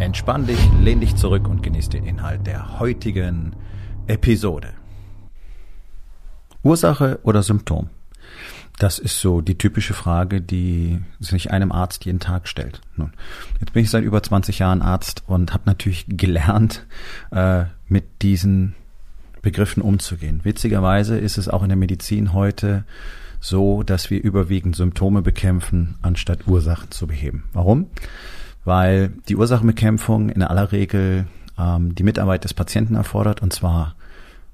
Entspann 0.00 0.46
dich, 0.46 0.60
lehn 0.80 1.00
dich 1.00 1.16
zurück 1.16 1.48
und 1.48 1.60
genieß 1.60 1.88
den 1.88 2.06
Inhalt 2.06 2.46
der 2.46 2.78
heutigen 2.78 3.56
Episode. 4.06 4.68
Ursache 6.62 7.18
oder 7.24 7.42
Symptom? 7.42 7.90
Das 8.78 9.00
ist 9.00 9.20
so 9.20 9.40
die 9.40 9.58
typische 9.58 9.94
Frage, 9.94 10.40
die 10.40 11.00
sich 11.18 11.50
einem 11.50 11.72
Arzt 11.72 12.04
jeden 12.04 12.20
Tag 12.20 12.46
stellt. 12.46 12.80
Nun, 12.94 13.12
jetzt 13.58 13.72
bin 13.72 13.82
ich 13.82 13.90
seit 13.90 14.04
über 14.04 14.22
20 14.22 14.60
Jahren 14.60 14.82
Arzt 14.82 15.24
und 15.26 15.52
habe 15.52 15.64
natürlich 15.66 16.04
gelernt, 16.06 16.86
äh, 17.32 17.64
mit 17.88 18.22
diesen 18.22 18.76
Begriffen 19.42 19.82
umzugehen. 19.82 20.40
Witzigerweise 20.44 21.18
ist 21.18 21.38
es 21.38 21.48
auch 21.48 21.64
in 21.64 21.70
der 21.70 21.76
Medizin 21.76 22.32
heute 22.32 22.84
so, 23.40 23.82
dass 23.82 24.10
wir 24.10 24.22
überwiegend 24.22 24.76
Symptome 24.76 25.22
bekämpfen, 25.22 25.96
anstatt 26.02 26.46
Ursachen 26.46 26.92
zu 26.92 27.08
beheben. 27.08 27.44
Warum? 27.52 27.86
Weil 28.68 29.08
die 29.30 29.36
Ursachenbekämpfung 29.36 30.28
in 30.28 30.42
aller 30.42 30.72
Regel 30.72 31.26
ähm, 31.58 31.94
die 31.94 32.02
Mitarbeit 32.02 32.44
des 32.44 32.52
Patienten 32.52 32.96
erfordert 32.96 33.40
und 33.40 33.50
zwar 33.50 33.94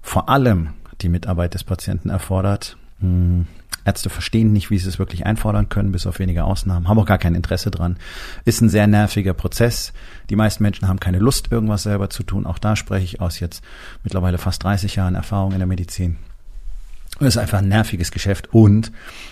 vor 0.03 0.29
allem 0.29 0.69
die 1.03 1.09
Mitarbeit 1.09 1.55
des 1.55 1.65
Patienten 1.65 2.11
erfordert. 2.11 2.77
Hm, 3.01 3.47
Ärzte 3.85 4.11
verstehen 4.11 4.53
nicht, 4.53 4.70
wie 4.70 4.79
sie 4.79 4.89
es 4.89 5.01
wirklich 5.01 5.27
einfordern 5.27 5.69
können, 5.69 5.91
bis 5.91 6.07
auf 6.07 6.20
wenige 6.20 6.45
Ausnahmen, 6.45 6.89
haben 6.89 6.98
auch 7.01 7.07
gar 7.07 7.19
kein 7.19 7.35
Interesse 7.35 7.73
dran. 7.73 7.97
Ist 8.45 8.61
ein 8.61 8.69
sehr 8.69 8.87
nerviger 8.87 9.35
Prozess. 9.35 9.92
Die 10.31 10.37
meisten 10.37 10.62
Menschen 10.62 10.87
haben 10.87 11.01
keine 11.01 11.19
Lust, 11.19 11.51
irgendwas 11.51 11.83
selber 11.83 12.09
zu 12.09 12.23
tun. 12.23 12.47
Auch 12.47 12.61
da 12.61 12.77
spreche 12.77 13.05
ich 13.05 13.20
aus 13.20 13.41
jetzt 13.41 13.65
mittlerweile 14.05 14.39
fast 14.39 14.62
30 14.62 14.95
Jahren 14.95 15.17
Erfahrung 15.17 15.53
in 15.53 15.59
der 15.59 15.67
Medizin. 15.67 16.19
Es 17.20 17.29
ist 17.29 17.37
einfach 17.37 17.59
ein 17.59 17.69
nerviges 17.69 18.11
Geschäft. 18.11 18.53
Und 18.53 18.91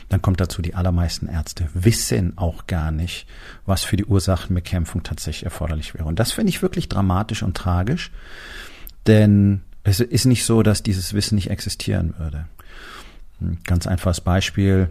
dann 0.09 0.23
kommt 0.23 0.41
dazu, 0.41 0.63
die 0.63 0.75
allermeisten 0.75 1.29
Ärzte 1.29 1.69
wissen 1.75 2.39
auch 2.39 2.67
gar 2.67 2.91
nicht, 2.91 3.27
was 3.67 3.83
für 3.83 3.97
die 3.97 4.05
Ursachenbekämpfung 4.05 5.03
tatsächlich 5.03 5.45
erforderlich 5.45 5.95
wäre. 5.95 6.05
Und 6.05 6.19
das 6.19 6.33
finde 6.33 6.51
ich 6.51 6.63
wirklich 6.63 6.89
dramatisch 6.89 7.43
und 7.43 7.57
tragisch. 7.57 8.13
Denn 9.07 9.63
es 9.83 9.99
ist 9.99 10.27
nicht 10.27 10.45
so, 10.45 10.63
dass 10.63 10.83
dieses 10.83 11.13
Wissen 11.13 11.35
nicht 11.35 11.51
existieren 11.51 12.15
würde. 12.19 12.47
Ein 13.41 13.59
ganz 13.65 13.87
einfaches 13.87 14.21
Beispiel. 14.21 14.91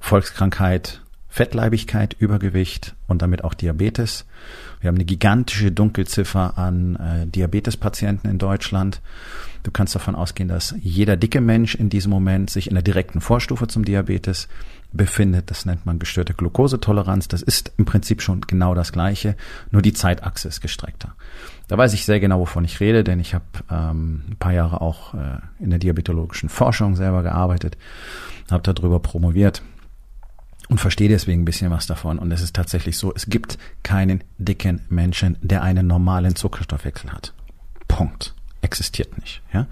Volkskrankheit, 0.00 1.00
Fettleibigkeit, 1.28 2.16
Übergewicht 2.18 2.94
und 3.06 3.22
damit 3.22 3.44
auch 3.44 3.54
Diabetes. 3.54 4.26
Wir 4.80 4.88
haben 4.88 4.96
eine 4.96 5.04
gigantische 5.04 5.70
Dunkelziffer 5.70 6.58
an 6.58 6.96
äh, 6.96 7.26
Diabetespatienten 7.28 8.28
in 8.28 8.38
Deutschland. 8.38 9.00
Du 9.62 9.70
kannst 9.70 9.94
davon 9.94 10.14
ausgehen, 10.14 10.48
dass 10.48 10.74
jeder 10.80 11.16
dicke 11.16 11.40
Mensch 11.40 11.74
in 11.74 11.88
diesem 11.88 12.10
Moment 12.10 12.50
sich 12.50 12.66
in 12.66 12.74
der 12.74 12.82
direkten 12.82 13.20
Vorstufe 13.20 13.68
zum 13.68 13.84
Diabetes 13.84 14.48
befindet. 14.92 15.50
Das 15.50 15.66
nennt 15.66 15.86
man 15.86 15.98
gestörte 15.98 16.34
Glukosetoleranz. 16.34 17.28
Das 17.28 17.42
ist 17.42 17.72
im 17.76 17.84
Prinzip 17.84 18.22
schon 18.22 18.40
genau 18.42 18.74
das 18.74 18.92
Gleiche, 18.92 19.36
nur 19.70 19.80
die 19.80 19.92
Zeitachse 19.92 20.48
ist 20.48 20.60
gestreckter. 20.60 21.14
Da 21.68 21.78
weiß 21.78 21.94
ich 21.94 22.04
sehr 22.04 22.20
genau, 22.20 22.40
wovon 22.40 22.64
ich 22.64 22.80
rede, 22.80 23.04
denn 23.04 23.20
ich 23.20 23.34
habe 23.34 23.44
ähm, 23.70 24.24
ein 24.30 24.36
paar 24.38 24.52
Jahre 24.52 24.80
auch 24.80 25.14
äh, 25.14 25.38
in 25.60 25.70
der 25.70 25.78
diabetologischen 25.78 26.48
Forschung 26.48 26.96
selber 26.96 27.22
gearbeitet, 27.22 27.78
habe 28.50 28.62
darüber 28.62 28.98
promoviert 28.98 29.62
und 30.68 30.78
verstehe 30.78 31.08
deswegen 31.08 31.42
ein 31.42 31.46
bisschen 31.46 31.70
was 31.70 31.86
davon. 31.86 32.18
Und 32.18 32.32
es 32.32 32.42
ist 32.42 32.56
tatsächlich 32.56 32.98
so, 32.98 33.14
es 33.14 33.26
gibt 33.26 33.58
keinen 33.84 34.24
dicken 34.38 34.82
Menschen, 34.88 35.38
der 35.40 35.62
einen 35.62 35.86
normalen 35.86 36.34
Zuckerstoffwechsel 36.34 37.12
hat. 37.12 37.32
Punkt 37.88 38.34
existiert 38.62 39.18
nicht. 39.20 39.42
Ja? 39.52 39.66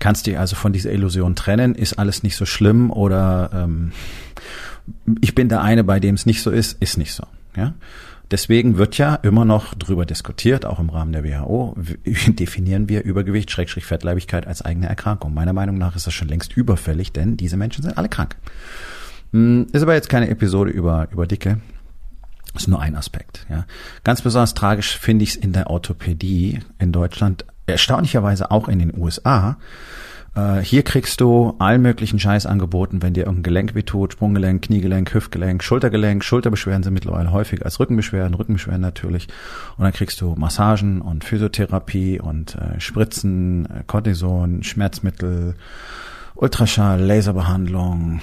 Kannst 0.00 0.26
dich 0.26 0.38
also 0.38 0.56
von 0.56 0.72
dieser 0.72 0.92
Illusion 0.92 1.36
trennen, 1.36 1.74
ist 1.74 1.98
alles 1.98 2.22
nicht 2.22 2.36
so 2.36 2.46
schlimm 2.46 2.90
oder 2.90 3.50
ähm, 3.52 3.92
ich 5.20 5.34
bin 5.34 5.48
der 5.48 5.62
eine, 5.62 5.84
bei 5.84 6.00
dem 6.00 6.14
es 6.14 6.26
nicht 6.26 6.42
so 6.42 6.50
ist, 6.50 6.80
ist 6.80 6.98
nicht 6.98 7.12
so. 7.12 7.24
Ja? 7.56 7.74
Deswegen 8.30 8.76
wird 8.76 8.98
ja 8.98 9.14
immer 9.14 9.46
noch 9.46 9.74
drüber 9.74 10.04
diskutiert, 10.04 10.66
auch 10.66 10.78
im 10.78 10.90
Rahmen 10.90 11.12
der 11.12 11.24
WHO, 11.24 11.76
definieren 12.04 12.88
wir 12.88 13.02
Übergewicht, 13.02 13.50
Schrägstrich 13.50 13.86
Fettleibigkeit 13.86 14.46
als 14.46 14.62
eigene 14.62 14.88
Erkrankung. 14.88 15.32
Meiner 15.32 15.54
Meinung 15.54 15.78
nach 15.78 15.96
ist 15.96 16.06
das 16.06 16.14
schon 16.14 16.28
längst 16.28 16.54
überfällig, 16.56 17.12
denn 17.12 17.36
diese 17.36 17.56
Menschen 17.56 17.82
sind 17.82 17.96
alle 17.96 18.08
krank. 18.08 18.36
Hm, 19.32 19.66
ist 19.72 19.82
aber 19.82 19.94
jetzt 19.94 20.10
keine 20.10 20.28
Episode 20.28 20.70
über, 20.70 21.08
über 21.10 21.26
Dicke. 21.26 21.60
Ist 22.54 22.68
nur 22.68 22.80
ein 22.80 22.96
Aspekt. 22.96 23.46
Ja. 23.48 23.66
Ganz 24.04 24.22
besonders 24.22 24.54
tragisch 24.54 24.98
finde 24.98 25.22
ich 25.22 25.30
es 25.30 25.36
in 25.36 25.52
der 25.52 25.70
Orthopädie 25.70 26.60
in 26.78 26.92
Deutschland 26.92 27.44
erstaunlicherweise 27.72 28.50
auch 28.50 28.68
in 28.68 28.78
den 28.78 28.96
USA. 28.96 29.56
Äh, 30.38 30.60
hier 30.60 30.82
kriegst 30.82 31.20
du 31.20 31.54
allen 31.58 31.82
möglichen 31.82 32.18
Scheiß 32.18 32.46
angeboten, 32.46 33.02
wenn 33.02 33.14
dir 33.14 33.24
irgendein 33.24 33.42
Gelenk 33.42 33.74
wehtut, 33.74 34.12
Sprunggelenk, 34.12 34.62
Kniegelenk, 34.62 35.12
Hüftgelenk, 35.12 35.62
Schultergelenk. 35.62 36.24
Schulterbeschwerden 36.24 36.82
sind 36.82 36.94
mittlerweile 36.94 37.32
häufig 37.32 37.64
als 37.64 37.80
Rückenbeschwerden, 37.80 38.34
Rückenbeschwerden 38.34 38.80
natürlich. 38.80 39.28
Und 39.76 39.84
dann 39.84 39.92
kriegst 39.92 40.20
du 40.20 40.34
Massagen 40.36 41.00
und 41.00 41.24
Physiotherapie 41.24 42.20
und 42.20 42.54
äh, 42.56 42.80
Spritzen, 42.80 43.66
äh, 43.66 43.82
Cortison, 43.86 44.62
Schmerzmittel, 44.62 45.54
Ultraschall, 46.34 47.00
Laserbehandlung, 47.00 48.20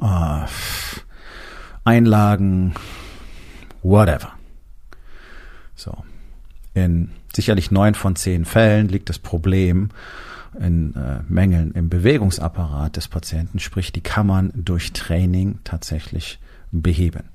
äh, 0.00 0.46
Einlagen, 1.84 2.74
whatever. 3.82 4.35
In 6.76 7.08
sicherlich 7.34 7.70
neun 7.70 7.94
von 7.94 8.16
zehn 8.16 8.44
Fällen 8.44 8.88
liegt 8.88 9.08
das 9.08 9.18
Problem 9.18 9.88
in 10.60 10.94
äh, 10.94 11.20
Mängeln 11.26 11.72
im 11.72 11.88
Bewegungsapparat 11.88 12.96
des 12.96 13.08
Patienten, 13.08 13.60
sprich 13.60 13.92
die 13.92 14.02
kann 14.02 14.26
man 14.26 14.52
durch 14.54 14.92
Training 14.92 15.58
tatsächlich 15.64 16.38
beheben. 16.72 17.30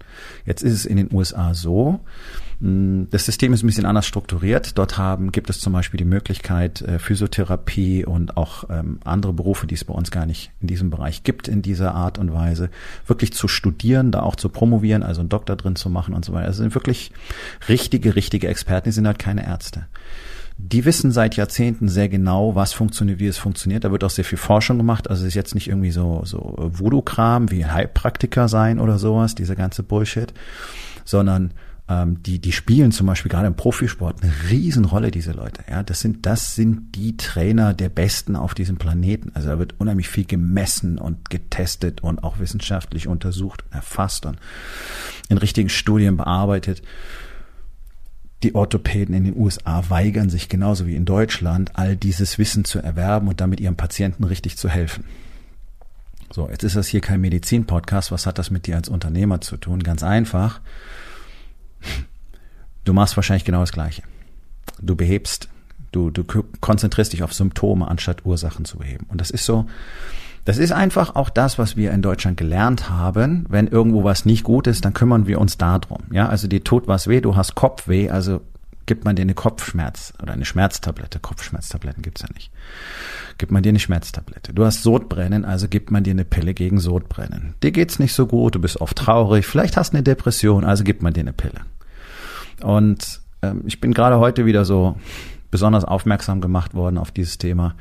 Jetzt 0.45 0.61
ist 0.61 0.73
es 0.73 0.85
in 0.85 0.97
den 0.97 1.11
USA 1.11 1.55
so, 1.55 2.01
das 2.63 3.25
System 3.25 3.53
ist 3.53 3.63
ein 3.63 3.67
bisschen 3.67 3.87
anders 3.87 4.05
strukturiert. 4.05 4.77
Dort 4.77 4.99
haben, 4.99 5.31
gibt 5.31 5.49
es 5.49 5.59
zum 5.59 5.73
Beispiel 5.73 5.97
die 5.97 6.05
Möglichkeit, 6.05 6.81
äh, 6.83 6.99
Physiotherapie 6.99 8.05
und 8.05 8.37
auch 8.37 8.65
ähm, 8.69 8.99
andere 9.03 9.33
Berufe, 9.33 9.65
die 9.65 9.73
es 9.73 9.83
bei 9.83 9.95
uns 9.95 10.11
gar 10.11 10.27
nicht 10.27 10.51
in 10.61 10.67
diesem 10.67 10.91
Bereich 10.91 11.23
gibt, 11.23 11.47
in 11.47 11.63
dieser 11.63 11.95
Art 11.95 12.19
und 12.19 12.31
Weise, 12.31 12.69
wirklich 13.07 13.33
zu 13.33 13.47
studieren, 13.47 14.11
da 14.11 14.21
auch 14.21 14.35
zu 14.35 14.49
promovieren, 14.49 15.01
also 15.01 15.21
einen 15.21 15.29
Doktor 15.29 15.55
drin 15.55 15.75
zu 15.75 15.89
machen 15.89 16.13
und 16.13 16.23
so 16.23 16.33
weiter. 16.33 16.47
Das 16.47 16.57
sind 16.57 16.75
wirklich 16.75 17.11
richtige, 17.67 18.15
richtige 18.15 18.47
Experten, 18.47 18.89
die 18.89 18.93
sind 18.93 19.07
halt 19.07 19.17
keine 19.17 19.43
Ärzte. 19.43 19.87
Die 20.59 20.85
wissen 20.85 21.11
seit 21.11 21.37
Jahrzehnten 21.37 21.89
sehr 21.89 22.09
genau, 22.09 22.53
was 22.53 22.73
funktioniert, 22.73 23.17
wie 23.17 23.25
es 23.25 23.39
funktioniert. 23.39 23.85
Da 23.85 23.91
wird 23.91 24.03
auch 24.03 24.11
sehr 24.11 24.25
viel 24.25 24.37
Forschung 24.37 24.77
gemacht. 24.77 25.09
Also 25.09 25.23
es 25.23 25.29
ist 25.29 25.33
jetzt 25.33 25.55
nicht 25.55 25.67
irgendwie 25.67 25.89
so, 25.89 26.21
so 26.25 26.55
Voodoo-Kram 26.57 27.49
wie 27.49 27.65
Heilpraktiker 27.65 28.47
sein 28.47 28.79
oder 28.79 28.99
sowas, 28.99 29.33
dieser 29.33 29.55
ganze 29.55 29.81
Bullshit, 29.81 30.31
sondern 31.03 31.55
ähm, 31.91 32.23
die, 32.23 32.39
die 32.39 32.53
spielen 32.53 32.91
zum 32.93 33.07
Beispiel 33.07 33.29
gerade 33.29 33.47
im 33.47 33.55
Profisport 33.55 34.23
eine 34.23 34.31
Riesenrolle, 34.49 35.11
diese 35.11 35.33
Leute. 35.33 35.61
Ja, 35.69 35.83
das 35.83 35.99
sind, 35.99 36.25
das 36.25 36.55
sind 36.55 36.95
die 36.95 37.17
Trainer 37.17 37.73
der 37.73 37.89
Besten 37.89 38.37
auf 38.37 38.53
diesem 38.53 38.77
Planeten. 38.77 39.31
Also 39.33 39.49
da 39.49 39.59
wird 39.59 39.75
unheimlich 39.77 40.07
viel 40.07 40.25
gemessen 40.25 40.97
und 40.97 41.29
getestet 41.29 42.01
und 42.01 42.23
auch 42.23 42.39
wissenschaftlich 42.39 43.07
untersucht 43.07 43.63
und 43.65 43.75
erfasst 43.75 44.25
und 44.25 44.37
in 45.27 45.37
richtigen 45.37 45.67
Studien 45.67 46.15
bearbeitet. 46.15 46.81
Die 48.43 48.55
Orthopäden 48.55 49.13
in 49.13 49.25
den 49.25 49.35
USA 49.35 49.83
weigern 49.89 50.29
sich 50.29 50.47
genauso 50.47 50.87
wie 50.87 50.95
in 50.95 51.05
Deutschland, 51.05 51.75
all 51.75 51.97
dieses 51.97 52.37
Wissen 52.37 52.63
zu 52.63 52.79
erwerben 52.79 53.27
und 53.27 53.41
damit 53.41 53.59
ihrem 53.59 53.75
Patienten 53.75 54.23
richtig 54.23 54.57
zu 54.57 54.69
helfen. 54.69 55.03
So, 56.31 56.49
jetzt 56.49 56.63
ist 56.63 56.77
das 56.77 56.87
hier 56.87 57.01
kein 57.01 57.19
Medizin-Podcast. 57.19 58.11
Was 58.11 58.25
hat 58.25 58.37
das 58.37 58.49
mit 58.49 58.65
dir 58.65 58.77
als 58.77 58.87
Unternehmer 58.87 59.41
zu 59.41 59.57
tun? 59.57 59.83
Ganz 59.83 60.03
einfach. 60.03 60.61
Du 62.83 62.93
machst 62.93 63.15
wahrscheinlich 63.15 63.45
genau 63.45 63.61
das 63.61 63.71
Gleiche. 63.71 64.03
Du 64.81 64.95
behebst, 64.95 65.49
du, 65.91 66.09
du 66.09 66.23
konzentrierst 66.59 67.13
dich 67.13 67.23
auf 67.23 67.33
Symptome, 67.33 67.87
anstatt 67.87 68.25
Ursachen 68.25 68.65
zu 68.65 68.79
beheben. 68.79 69.05
Und 69.09 69.21
das 69.21 69.29
ist 69.29 69.45
so, 69.45 69.67
das 70.45 70.57
ist 70.57 70.71
einfach 70.71 71.15
auch 71.15 71.29
das, 71.29 71.59
was 71.59 71.77
wir 71.77 71.91
in 71.91 72.01
Deutschland 72.01 72.37
gelernt 72.37 72.89
haben. 72.89 73.45
Wenn 73.49 73.67
irgendwo 73.67 74.03
was 74.03 74.25
nicht 74.25 74.43
gut 74.43 74.65
ist, 74.65 74.83
dann 74.85 74.93
kümmern 74.93 75.27
wir 75.27 75.39
uns 75.39 75.57
darum. 75.57 76.03
Ja, 76.11 76.29
also 76.29 76.47
dir 76.47 76.63
tut 76.63 76.87
was 76.87 77.07
weh, 77.07 77.21
du 77.21 77.35
hast 77.35 77.53
Kopfweh, 77.53 78.09
also 78.09 78.41
gibt 78.85 79.05
man 79.05 79.15
dir 79.15 79.21
eine 79.21 79.33
Kopfschmerz 79.33 80.13
oder 80.21 80.33
eine 80.33 80.45
Schmerztablette. 80.45 81.19
Kopfschmerztabletten 81.19 82.01
gibt's 82.01 82.21
ja 82.21 82.27
nicht. 82.33 82.51
Gibt 83.37 83.51
man 83.51 83.63
dir 83.63 83.69
eine 83.69 83.79
Schmerztablette. 83.79 84.53
Du 84.53 84.65
hast 84.65 84.83
Sodbrennen, 84.83 85.45
also 85.45 85.67
gibt 85.67 85.91
man 85.91 86.03
dir 86.03 86.11
eine 86.11 86.25
Pille 86.25 86.53
gegen 86.53 86.79
Sodbrennen. 86.79 87.55
Dir 87.63 87.71
geht's 87.71 87.99
nicht 87.99 88.13
so 88.13 88.27
gut, 88.27 88.55
du 88.55 88.59
bist 88.59 88.81
oft 88.81 88.97
traurig, 88.97 89.45
vielleicht 89.45 89.77
hast 89.77 89.93
du 89.93 89.97
eine 89.97 90.03
Depression, 90.03 90.65
also 90.65 90.83
gibt 90.83 91.01
man 91.01 91.13
dir 91.13 91.21
eine 91.21 91.33
Pille. 91.33 91.61
Und 92.61 93.21
ähm, 93.41 93.63
ich 93.65 93.81
bin 93.81 93.93
gerade 93.93 94.19
heute 94.19 94.45
wieder 94.45 94.65
so 94.65 94.97
besonders 95.49 95.85
aufmerksam 95.85 96.41
gemacht 96.41 96.73
worden 96.73 96.97
auf 96.97 97.11
dieses 97.11 97.37
Thema. 97.37 97.75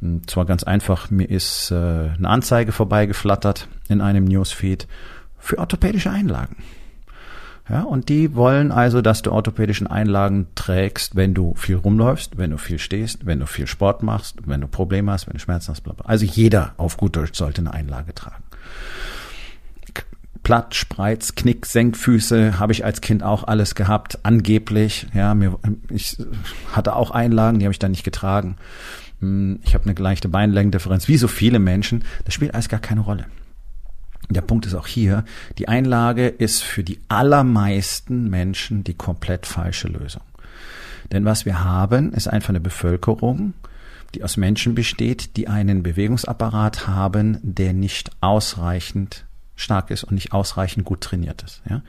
Und 0.00 0.28
zwar 0.28 0.46
ganz 0.46 0.64
einfach, 0.64 1.10
mir 1.10 1.28
ist 1.30 1.70
äh, 1.70 1.74
eine 1.74 2.28
Anzeige 2.28 2.72
vorbeigeflattert 2.72 3.68
in 3.88 4.00
einem 4.00 4.24
Newsfeed 4.24 4.88
für 5.38 5.58
orthopädische 5.58 6.10
Einlagen. 6.10 6.56
Ja, 7.68 7.82
und 7.82 8.08
die 8.08 8.34
wollen 8.34 8.72
also, 8.72 9.02
dass 9.02 9.22
du 9.22 9.30
orthopädischen 9.30 9.86
Einlagen 9.86 10.48
trägst, 10.56 11.14
wenn 11.14 11.32
du 11.32 11.54
viel 11.54 11.76
rumläufst, 11.76 12.36
wenn 12.36 12.50
du 12.50 12.58
viel 12.58 12.78
stehst, 12.78 13.24
wenn 13.24 13.38
du 13.38 13.46
viel 13.46 13.68
Sport 13.68 14.02
machst, 14.02 14.38
wenn 14.46 14.60
du 14.60 14.66
Probleme 14.66 15.12
hast, 15.12 15.28
wenn 15.28 15.34
du 15.34 15.38
Schmerzen 15.38 15.70
hast, 15.70 15.82
bla 15.82 15.92
bla. 15.92 16.04
Also 16.06 16.24
jeder 16.24 16.74
auf 16.76 16.96
gut 16.96 17.16
Deutsch 17.16 17.38
sollte 17.38 17.60
eine 17.60 17.72
Einlage 17.72 18.14
tragen. 18.14 18.42
Platt, 20.42 20.74
Spreiz, 20.74 21.36
Knick, 21.36 21.66
Senkfüße 21.66 22.58
habe 22.58 22.72
ich 22.72 22.84
als 22.84 23.00
Kind 23.00 23.22
auch 23.22 23.44
alles 23.44 23.76
gehabt, 23.76 24.18
angeblich. 24.24 25.06
Ja, 25.14 25.34
mir, 25.34 25.56
ich 25.88 26.16
hatte 26.72 26.96
auch 26.96 27.12
Einlagen, 27.12 27.60
die 27.60 27.64
habe 27.64 27.72
ich 27.72 27.78
dann 27.78 27.92
nicht 27.92 28.02
getragen. 28.02 28.56
Hm, 29.20 29.60
ich 29.62 29.74
habe 29.74 29.84
eine 29.84 29.94
leichte 29.94 30.28
Beinlängendifferenz, 30.28 31.06
wie 31.06 31.16
so 31.16 31.28
viele 31.28 31.60
Menschen. 31.60 32.02
Das 32.24 32.34
spielt 32.34 32.54
alles 32.54 32.68
gar 32.68 32.80
keine 32.80 33.02
Rolle. 33.02 33.26
Der 34.30 34.40
Punkt 34.40 34.66
ist 34.66 34.74
auch 34.74 34.86
hier, 34.86 35.24
die 35.58 35.68
Einlage 35.68 36.28
ist 36.28 36.62
für 36.62 36.84
die 36.84 37.00
allermeisten 37.08 38.30
Menschen 38.30 38.84
die 38.84 38.94
komplett 38.94 39.46
falsche 39.46 39.88
Lösung. 39.88 40.22
Denn 41.10 41.24
was 41.24 41.44
wir 41.44 41.64
haben, 41.64 42.12
ist 42.12 42.28
einfach 42.28 42.50
eine 42.50 42.60
Bevölkerung, 42.60 43.52
die 44.14 44.24
aus 44.24 44.36
Menschen 44.36 44.74
besteht, 44.74 45.36
die 45.36 45.48
einen 45.48 45.82
Bewegungsapparat 45.82 46.86
haben, 46.86 47.38
der 47.42 47.72
nicht 47.72 48.10
ausreichend 48.20 49.26
stark 49.56 49.90
ist 49.90 50.04
und 50.04 50.14
nicht 50.14 50.32
ausreichend 50.32 50.84
gut 50.84 51.02
trainiert 51.02 51.42
ist. 51.42 51.62
Ja? 51.68 51.82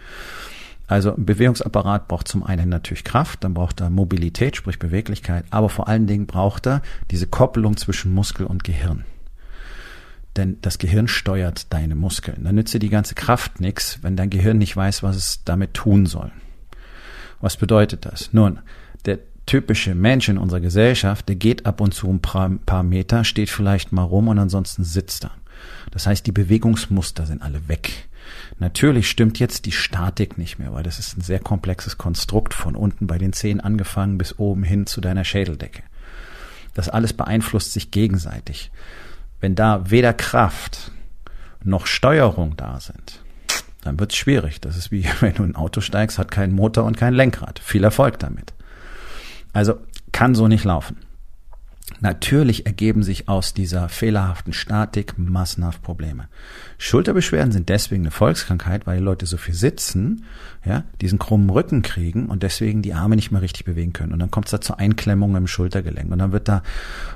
Also 0.87 1.15
ein 1.15 1.25
Bewegungsapparat 1.25 2.07
braucht 2.07 2.27
zum 2.27 2.43
einen 2.43 2.69
natürlich 2.69 3.03
Kraft, 3.03 3.43
dann 3.43 3.53
braucht 3.53 3.81
er 3.81 3.89
Mobilität, 3.89 4.55
sprich 4.55 4.79
Beweglichkeit, 4.79 5.45
aber 5.49 5.69
vor 5.69 5.87
allen 5.87 6.07
Dingen 6.07 6.27
braucht 6.27 6.67
er 6.67 6.81
diese 7.09 7.27
Koppelung 7.27 7.77
zwischen 7.77 8.13
Muskel 8.13 8.45
und 8.45 8.63
Gehirn. 8.63 9.05
Denn 10.35 10.57
das 10.61 10.79
Gehirn 10.79 11.07
steuert 11.07 11.71
deine 11.71 11.95
Muskeln. 11.95 12.43
Dann 12.43 12.55
nützt 12.55 12.73
dir 12.73 12.79
die 12.79 12.89
ganze 12.89 13.15
Kraft 13.15 13.59
nichts, 13.59 13.99
wenn 14.01 14.15
dein 14.15 14.29
Gehirn 14.29 14.57
nicht 14.57 14.75
weiß, 14.75 15.03
was 15.03 15.15
es 15.15 15.43
damit 15.45 15.73
tun 15.73 16.05
soll. 16.05 16.31
Was 17.39 17.57
bedeutet 17.57 18.05
das? 18.05 18.33
Nun, 18.33 18.59
der 19.05 19.19
typische 19.45 19.93
Mensch 19.93 20.29
in 20.29 20.37
unserer 20.37 20.61
Gesellschaft, 20.61 21.27
der 21.27 21.35
geht 21.35 21.65
ab 21.65 21.81
und 21.81 21.93
zu 21.93 22.09
ein 22.09 22.21
paar, 22.21 22.49
paar 22.65 22.83
Meter, 22.83 23.23
steht 23.23 23.49
vielleicht 23.49 23.91
mal 23.91 24.03
rum 24.03 24.27
und 24.27 24.39
ansonsten 24.39 24.83
sitzt 24.83 25.25
er. 25.25 25.31
Das 25.91 26.07
heißt, 26.07 26.25
die 26.25 26.31
Bewegungsmuster 26.31 27.25
sind 27.25 27.41
alle 27.41 27.67
weg. 27.67 28.07
Natürlich 28.59 29.09
stimmt 29.09 29.39
jetzt 29.39 29.65
die 29.65 29.71
Statik 29.71 30.37
nicht 30.37 30.57
mehr, 30.59 30.73
weil 30.73 30.83
das 30.83 30.99
ist 30.99 31.17
ein 31.17 31.21
sehr 31.21 31.39
komplexes 31.39 31.97
Konstrukt 31.97 32.53
von 32.53 32.75
unten 32.75 33.07
bei 33.07 33.17
den 33.17 33.33
Zehen 33.33 33.59
angefangen 33.59 34.17
bis 34.17 34.39
oben 34.39 34.63
hin 34.63 34.85
zu 34.87 35.01
deiner 35.01 35.23
Schädeldecke. 35.23 35.83
Das 36.73 36.89
alles 36.89 37.13
beeinflusst 37.13 37.73
sich 37.73 37.91
gegenseitig. 37.91 38.71
Wenn 39.43 39.55
da 39.55 39.91
weder 39.91 40.13
Kraft 40.13 40.93
noch 41.65 41.85
Steuerung 41.85 42.55
da 42.55 42.79
sind, 42.79 43.19
dann 43.81 43.99
wird 43.99 44.13
es 44.13 44.17
schwierig. 44.17 44.61
Das 44.61 44.77
ist 44.77 44.89
wie 44.89 45.03
wenn 45.19 45.33
du 45.33 45.43
in 45.43 45.51
ein 45.51 45.55
Auto 45.57 45.81
steigst, 45.81 46.17
hat 46.17 46.31
keinen 46.31 46.55
Motor 46.55 46.85
und 46.85 46.95
kein 46.95 47.13
Lenkrad. 47.13 47.59
Viel 47.59 47.83
Erfolg 47.83 48.19
damit. 48.19 48.53
Also 49.51 49.81
kann 50.13 50.33
so 50.33 50.47
nicht 50.47 50.63
laufen. 50.63 50.95
Natürlich 51.99 52.65
ergeben 52.65 53.03
sich 53.03 53.27
aus 53.27 53.53
dieser 53.53 53.89
fehlerhaften 53.89 54.53
Statik 54.53 55.17
massenhaft 55.17 55.81
Probleme. 55.81 56.27
Schulterbeschwerden 56.77 57.51
sind 57.51 57.67
deswegen 57.67 58.03
eine 58.03 58.11
Volkskrankheit, 58.11 58.87
weil 58.87 58.97
die 58.97 59.03
Leute 59.03 59.25
so 59.25 59.35
viel 59.35 59.53
sitzen, 59.53 60.23
ja, 60.65 60.83
diesen 61.01 61.19
krummen 61.19 61.49
Rücken 61.49 61.81
kriegen 61.81 62.27
und 62.27 62.41
deswegen 62.41 62.81
die 62.81 62.93
Arme 62.93 63.17
nicht 63.17 63.31
mehr 63.31 63.41
richtig 63.41 63.65
bewegen 63.65 63.91
können. 63.91 64.13
Und 64.13 64.19
dann 64.19 64.31
kommt 64.31 64.47
es 64.47 64.51
da 64.51 64.61
zu 64.61 64.77
Einklemmungen 64.77 65.35
im 65.35 65.47
Schultergelenk 65.47 66.09
und 66.09 66.19
dann 66.19 66.31
wird 66.31 66.47
da 66.47 66.63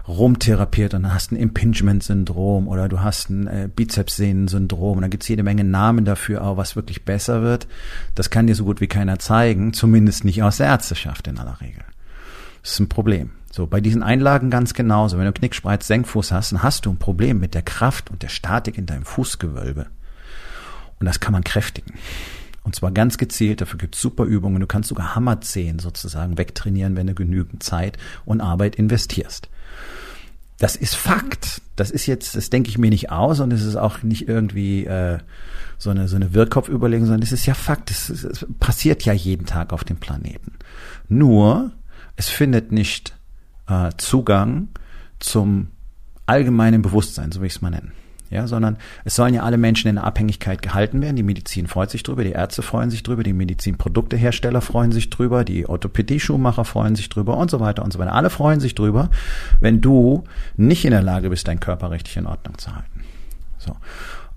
rumtherapiert 0.07 0.93
und 0.93 1.03
dann 1.03 1.13
hast 1.13 1.31
ein 1.31 1.37
Impingement-Syndrom 1.37 2.67
oder 2.67 2.89
du 2.89 2.99
hast 2.99 3.29
ein 3.29 3.47
äh, 3.47 3.69
Bizepssehnensyndrom 3.73 4.97
und 4.97 5.01
dann 5.01 5.11
gibt's 5.11 5.29
jede 5.29 5.43
Menge 5.43 5.63
Namen 5.63 6.03
dafür, 6.03 6.41
aber 6.41 6.57
was 6.57 6.75
wirklich 6.75 7.05
besser 7.05 7.41
wird, 7.41 7.67
das 8.15 8.29
kann 8.29 8.47
dir 8.47 8.55
so 8.55 8.65
gut 8.65 8.81
wie 8.81 8.87
keiner 8.87 9.17
zeigen, 9.17 9.71
zumindest 9.71 10.25
nicht 10.25 10.43
aus 10.43 10.57
der 10.57 10.67
Ärzteschaft 10.67 11.27
in 11.27 11.39
aller 11.39 11.61
Regel. 11.61 11.83
Das 12.61 12.73
ist 12.73 12.79
ein 12.79 12.89
Problem. 12.89 13.31
So, 13.57 13.65
bei 13.65 13.81
diesen 13.81 14.03
Einlagen 14.03 14.51
ganz 14.51 14.75
genauso. 14.75 15.17
Wenn 15.17 15.25
du 15.25 15.33
Knickspreiz, 15.33 15.87
Senkfuß 15.87 16.31
hast, 16.31 16.51
dann 16.51 16.61
hast 16.61 16.85
du 16.85 16.91
ein 16.91 16.99
Problem 16.99 17.39
mit 17.39 17.55
der 17.55 17.63
Kraft 17.63 18.11
und 18.11 18.21
der 18.21 18.27
Statik 18.27 18.77
in 18.77 18.85
deinem 18.85 19.03
Fußgewölbe. 19.03 19.87
Und 20.99 21.07
das 21.07 21.19
kann 21.19 21.33
man 21.33 21.43
kräftigen. 21.43 21.95
Und 22.61 22.75
zwar 22.75 22.91
ganz 22.91 23.17
gezielt, 23.17 23.61
dafür 23.61 23.79
gibt 23.79 23.95
es 23.95 24.01
super 24.01 24.25
Übungen. 24.25 24.59
Du 24.59 24.67
kannst 24.67 24.89
sogar 24.89 25.15
Hammerzehen 25.15 25.79
sozusagen 25.79 26.37
wegtrainieren, 26.37 26.95
wenn 26.95 27.07
du 27.07 27.15
genügend 27.15 27.63
Zeit 27.63 27.97
und 28.25 28.41
Arbeit 28.41 28.75
investierst. 28.75 29.49
Das 30.59 30.75
ist 30.75 30.95
Fakt. 30.95 31.63
Das 31.75 31.89
ist 31.89 32.05
jetzt, 32.05 32.35
das 32.35 32.51
denke 32.51 32.69
ich 32.69 32.77
mir 32.77 32.91
nicht 32.91 33.09
aus 33.09 33.39
und 33.39 33.51
es 33.51 33.63
ist 33.63 33.75
auch 33.75 34.03
nicht 34.03 34.27
irgendwie 34.27 34.85
äh, 34.85 35.17
so 35.79 35.89
eine 35.89 36.07
so 36.07 36.15
eine 36.15 36.35
Wirkkopfüberlegung, 36.35 37.07
sondern 37.07 37.23
es 37.23 37.31
ist 37.31 37.47
ja 37.47 37.55
Fakt. 37.55 37.89
Es 37.89 38.45
passiert 38.59 39.03
ja 39.03 39.13
jeden 39.13 39.47
Tag 39.47 39.73
auf 39.73 39.83
dem 39.83 39.97
Planeten. 39.97 40.51
Nur 41.09 41.71
es 42.17 42.29
findet 42.29 42.71
nicht 42.71 43.16
äh, 43.67 43.89
Zugang 43.97 44.69
zum 45.19 45.67
allgemeinen 46.25 46.81
Bewusstsein, 46.81 47.31
so 47.31 47.39
will 47.39 47.47
ich 47.47 47.55
es 47.55 47.61
mal 47.61 47.69
nennen. 47.69 47.91
Ja, 48.29 48.45
sondern 48.45 48.77
es 49.05 49.15
sollen 49.15 49.33
ja 49.33 49.43
alle 49.43 49.57
Menschen 49.57 49.87
in 49.87 49.97
Abhängigkeit 49.97 50.61
gehalten 50.61 51.01
werden. 51.01 51.15
Die 51.15 51.23
Medizin 51.23 51.67
freut 51.67 51.89
sich 51.89 52.03
drüber, 52.03 52.25
die 52.25 52.31
Ärzte 52.31 52.61
freuen 52.61 52.89
sich 52.89 53.01
drüber, 53.01 53.23
die 53.23 53.31
Medizinproduktehersteller 53.31 54.59
freuen 54.59 54.91
sich 54.91 55.09
drüber, 55.09 55.45
die 55.45 55.65
Orthopädie-Schuhmacher 55.67 56.65
freuen 56.65 56.97
sich 56.97 57.07
drüber 57.07 57.37
und 57.37 57.49
so 57.49 57.61
weiter 57.61 57.85
und 57.85 57.93
so 57.93 57.99
weiter. 57.99 58.13
Alle 58.13 58.29
freuen 58.29 58.59
sich 58.59 58.75
drüber, 58.75 59.09
wenn 59.61 59.79
du 59.79 60.25
nicht 60.57 60.83
in 60.83 60.91
der 60.91 61.03
Lage 61.03 61.29
bist, 61.29 61.47
deinen 61.47 61.61
Körper 61.61 61.89
richtig 61.89 62.17
in 62.17 62.25
Ordnung 62.25 62.57
zu 62.57 62.75
halten. 62.75 63.03
So. 63.59 63.73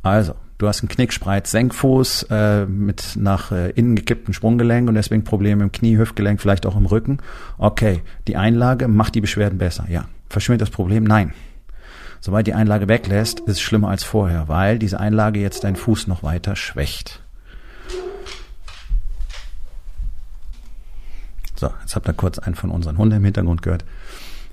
Also, 0.03 0.35
du 0.59 0.67
hast 0.67 0.81
einen 0.83 0.89
Knickspreiz, 0.89 1.51
Senkfuß 1.51 2.27
äh, 2.31 2.65
mit 2.67 3.17
nach 3.17 3.53
äh, 3.53 3.71
innen 3.71 3.97
gekippten 3.97 4.33
Sprunggelenk 4.33 4.89
und 4.89 4.95
deswegen 4.95 5.25
Probleme 5.25 5.63
im 5.63 5.73
Knie, 5.73 5.99
Hüftgelenk, 5.99 6.41
vielleicht 6.41 6.67
auch 6.67 6.77
im 6.77 6.87
Rücken. 6.87 7.19
Okay, 7.59 8.03
die 8.27 8.37
Einlage 8.37 8.89
macht 8.89 9.15
die 9.15 9.21
Beschwerden 9.21 9.59
besser. 9.59 9.87
Ja. 9.91 10.07
Verschwindet 10.29 10.63
das 10.63 10.71
Problem? 10.71 11.05
Nein. 11.05 11.35
Sobald 12.21 12.47
die 12.47 12.55
Einlage 12.55 12.87
weglässt, 12.87 13.41
ist 13.41 13.53
es 13.53 13.61
schlimmer 13.61 13.89
als 13.89 14.05
vorher, 14.05 14.49
weil 14.49 14.79
diese 14.79 15.01
Einlage 15.01 15.41
jetzt 15.41 15.65
deinen 15.65 15.77
Fuß 15.77 16.07
noch 16.07 16.23
weiter 16.23 16.55
schwächt. 16.55 17.23
So, 21.57 21.71
jetzt 21.81 21.95
habt 21.95 22.09
ihr 22.09 22.15
kurz 22.15 22.39
einen 22.39 22.55
von 22.55 22.71
unseren 22.71 22.97
Hunden 22.97 23.17
im 23.17 23.25
Hintergrund 23.25 23.63
gehört. 23.63 23.85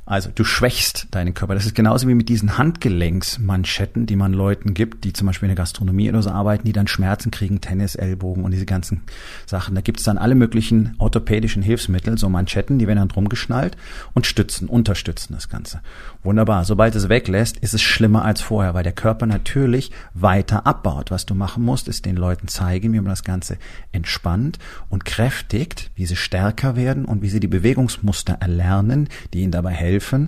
Also 0.07 0.29
du 0.33 0.45
schwächst 0.45 1.07
deinen 1.11 1.33
Körper. 1.33 1.53
Das 1.53 1.65
ist 1.65 1.75
genauso 1.75 2.07
wie 2.07 2.13
mit 2.13 2.29
diesen 2.29 2.57
Handgelenksmanschetten, 2.57 4.05
die 4.05 4.15
man 4.15 4.31
Leuten 4.31 4.73
gibt, 4.73 5.03
die 5.03 5.11
zum 5.11 5.27
Beispiel 5.27 5.47
in 5.47 5.55
der 5.55 5.61
Gastronomie 5.61 6.09
oder 6.09 6.21
so 6.21 6.29
arbeiten, 6.29 6.63
die 6.63 6.71
dann 6.71 6.87
Schmerzen 6.87 7.29
kriegen, 7.29 7.59
Tennis, 7.59 7.95
Ellbogen 7.95 8.45
und 8.45 8.51
diese 8.51 8.65
ganzen 8.65 9.01
Sachen. 9.45 9.75
Da 9.75 9.81
gibt 9.81 9.99
es 9.99 10.05
dann 10.05 10.17
alle 10.17 10.35
möglichen 10.35 10.95
orthopädischen 10.97 11.61
Hilfsmittel, 11.61 12.17
so 12.17 12.29
Manschetten, 12.29 12.79
die 12.79 12.87
werden 12.87 12.99
dann 12.99 13.09
drum 13.09 13.27
geschnallt 13.27 13.75
und 14.13 14.25
stützen, 14.25 14.69
unterstützen 14.69 15.33
das 15.33 15.49
Ganze. 15.49 15.81
Wunderbar. 16.27 16.65
Sobald 16.65 16.93
es 16.93 17.07
weglässt, 17.07 17.55
ist 17.55 17.73
es 17.73 17.81
schlimmer 17.81 18.25
als 18.25 18.41
vorher, 18.41 18.73
weil 18.73 18.83
der 18.83 18.91
Körper 18.91 19.25
natürlich 19.27 19.91
weiter 20.13 20.67
abbaut. 20.67 21.09
Was 21.09 21.25
du 21.25 21.35
machen 21.35 21.63
musst, 21.63 21.87
ist 21.87 22.05
den 22.05 22.17
Leuten 22.17 22.49
zeigen, 22.49 22.91
wie 22.91 22.97
man 22.97 23.05
das 23.05 23.23
Ganze 23.23 23.57
entspannt 23.93 24.59
und 24.89 25.05
kräftigt, 25.05 25.89
wie 25.95 26.05
sie 26.05 26.17
stärker 26.17 26.75
werden 26.75 27.05
und 27.05 27.21
wie 27.21 27.29
sie 27.29 27.39
die 27.39 27.47
Bewegungsmuster 27.47 28.33
erlernen, 28.41 29.07
die 29.33 29.39
ihnen 29.39 29.53
dabei 29.53 29.71
helfen, 29.71 30.27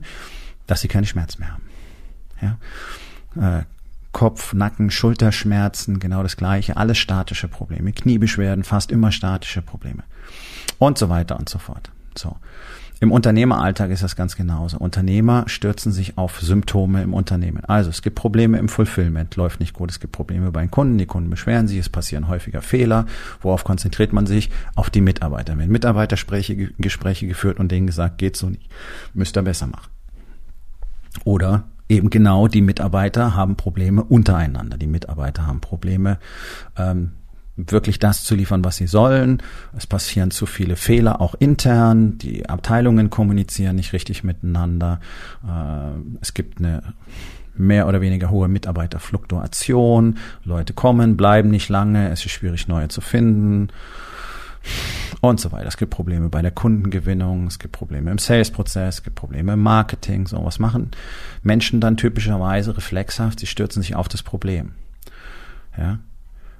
dass 0.68 0.79
sie 0.79 0.88
keine 0.88 1.06
Schmerzen 1.06 1.41
mehr 1.41 1.51
haben. 1.51 2.58
Ja? 3.36 3.60
Äh, 3.60 3.63
Kopf, 4.13 4.53
Nacken, 4.53 4.91
Schulterschmerzen, 4.91 6.00
genau 6.00 6.24
das 6.24 6.38
gleiche, 6.38 6.77
alles 6.77 6.98
statische 6.98 7.50
Probleme, 7.50 7.91
Kniebeschwerden, 7.91 8.63
fast 8.63 8.89
immer 8.89 9.12
statische 9.12 9.62
Probleme 9.62 10.03
und 10.77 10.98
so 10.98 11.10
weiter 11.10 11.38
und 11.38 11.50
so 11.50 11.60
fort. 11.60 11.91
So. 12.18 12.38
Im 13.01 13.13
Unternehmeralltag 13.13 13.91
ist 13.91 14.03
das 14.03 14.18
ganz 14.18 14.36
genauso. 14.36 14.77
Unternehmer 14.77 15.46
stürzen 15.48 15.94
sich 15.94 16.18
auf 16.18 16.41
Symptome 16.41 17.01
im 17.01 17.13
Unternehmen. 17.13 17.63
Also 17.63 17.89
es 17.89 18.01
gibt 18.01 18.18
Probleme 18.18 18.58
im 18.58 18.68
Fulfillment, 18.68 19.38
läuft 19.38 19.62
nicht 19.62 19.74
gut. 19.74 19.89
Es 19.89 20.01
gibt 20.01 20.12
Probleme 20.12 20.51
bei 20.51 20.60
den 20.60 20.70
Kunden, 20.72 20.98
die 20.98 21.06
Kunden 21.06 21.29
beschweren 21.29 21.70
sich, 21.70 21.77
es 21.79 21.88
passieren 21.88 22.27
häufiger 22.27 22.62
Fehler. 22.62 23.06
Worauf 23.41 23.63
konzentriert 23.63 24.12
man 24.12 24.25
sich? 24.25 24.50
Auf 24.75 24.89
die 24.89 25.00
Mitarbeiter. 25.00 25.58
Wenn 25.58 25.70
Mitarbeitergespräche 25.70 26.74
Gespräche 26.77 27.25
geführt 27.25 27.60
und 27.60 27.72
denen 27.72 27.88
gesagt, 27.88 28.18
geht 28.18 28.36
so 28.36 28.50
nicht, 28.50 28.70
müsst 29.13 29.38
ihr 29.38 29.44
besser 29.44 29.68
machen. 29.68 29.89
Oder 31.24 31.63
eben 31.88 32.10
genau 32.10 32.50
die 32.50 32.62
Mitarbeiter 32.62 33.34
haben 33.34 33.56
Probleme 33.56 34.03
untereinander. 34.03 34.77
Die 34.77 34.88
Mitarbeiter 34.88 35.48
haben 35.48 35.62
Probleme 35.62 36.20
ähm, 36.77 37.12
wirklich 37.67 37.99
das 37.99 38.23
zu 38.23 38.35
liefern, 38.35 38.63
was 38.63 38.77
sie 38.77 38.87
sollen. 38.87 39.41
Es 39.75 39.87
passieren 39.87 40.31
zu 40.31 40.45
viele 40.45 40.75
Fehler, 40.75 41.21
auch 41.21 41.35
intern. 41.35 42.17
Die 42.17 42.47
Abteilungen 42.47 43.09
kommunizieren 43.09 43.75
nicht 43.75 43.93
richtig 43.93 44.23
miteinander. 44.23 44.99
Äh, 45.43 45.99
es 46.21 46.33
gibt 46.33 46.59
eine 46.59 46.81
mehr 47.55 47.87
oder 47.87 48.01
weniger 48.01 48.29
hohe 48.29 48.47
Mitarbeiterfluktuation. 48.47 50.17
Leute 50.45 50.73
kommen, 50.73 51.17
bleiben 51.17 51.49
nicht 51.49 51.69
lange. 51.69 52.09
Es 52.09 52.25
ist 52.25 52.31
schwierig, 52.31 52.67
neue 52.67 52.87
zu 52.87 53.01
finden. 53.01 53.69
und 55.21 55.39
so 55.39 55.51
weiter. 55.51 55.67
Es 55.67 55.77
gibt 55.77 55.91
Probleme 55.91 56.29
bei 56.29 56.41
der 56.41 56.51
Kundengewinnung, 56.51 57.47
es 57.47 57.59
gibt 57.59 57.73
Probleme 57.73 58.11
im 58.11 58.17
Sales-Prozess, 58.17 58.95
es 58.95 59.03
gibt 59.03 59.15
Probleme 59.15 59.53
im 59.53 59.61
Marketing. 59.61 60.27
So, 60.27 60.43
was 60.43 60.59
machen 60.59 60.91
Menschen 61.43 61.81
dann 61.81 61.97
typischerweise 61.97 62.75
reflexhaft? 62.75 63.39
Sie 63.39 63.47
stürzen 63.47 63.81
sich 63.81 63.95
auf 63.95 64.07
das 64.07 64.23
Problem. 64.23 64.71
Ja, 65.77 65.99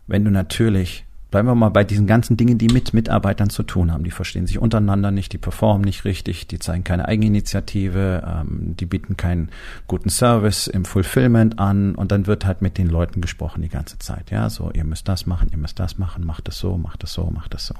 wenn 0.09 0.25
du 0.25 0.31
natürlich 0.31 1.05
Bleiben 1.31 1.47
wir 1.47 1.53
mal 1.53 1.69
bei 1.69 1.83
diesen 1.83 2.07
ganzen 2.07 2.37
Dingen, 2.37 2.57
die 2.57 2.69
mit 2.69 2.91
Mitarbeitern 2.91 3.51
zu 3.51 3.61
tun 3.61 3.91
haben. 3.91 4.03
Die 4.03 4.09
verstehen 4.09 4.47
sich 4.47 4.57
untereinander 4.57 5.11
nicht, 5.11 5.31
die 5.31 5.37
performen 5.37 5.85
nicht 5.85 6.03
richtig, 6.03 6.47
die 6.47 6.57
zeigen 6.57 6.83
keine 6.83 7.07
Eigeninitiative, 7.07 8.23
ähm, 8.25 8.75
die 8.79 8.87
bieten 8.87 9.15
keinen 9.15 9.49
guten 9.85 10.09
Service 10.09 10.65
im 10.65 10.85
Fulfillment 10.85 11.59
an 11.59 11.93
und 11.93 12.11
dann 12.11 12.25
wird 12.25 12.45
halt 12.45 12.63
mit 12.63 12.79
den 12.79 12.87
Leuten 12.87 13.21
gesprochen 13.21 13.61
die 13.61 13.69
ganze 13.69 13.99
Zeit. 13.99 14.31
Ja, 14.31 14.49
so, 14.49 14.71
ihr 14.71 14.83
müsst 14.83 15.07
das 15.07 15.27
machen, 15.27 15.49
ihr 15.51 15.59
müsst 15.59 15.79
das 15.79 15.99
machen, 15.99 16.25
macht 16.25 16.47
das 16.47 16.57
so, 16.57 16.77
macht 16.79 17.03
das 17.03 17.13
so, 17.13 17.29
macht 17.29 17.53
das 17.53 17.67
so. 17.67 17.75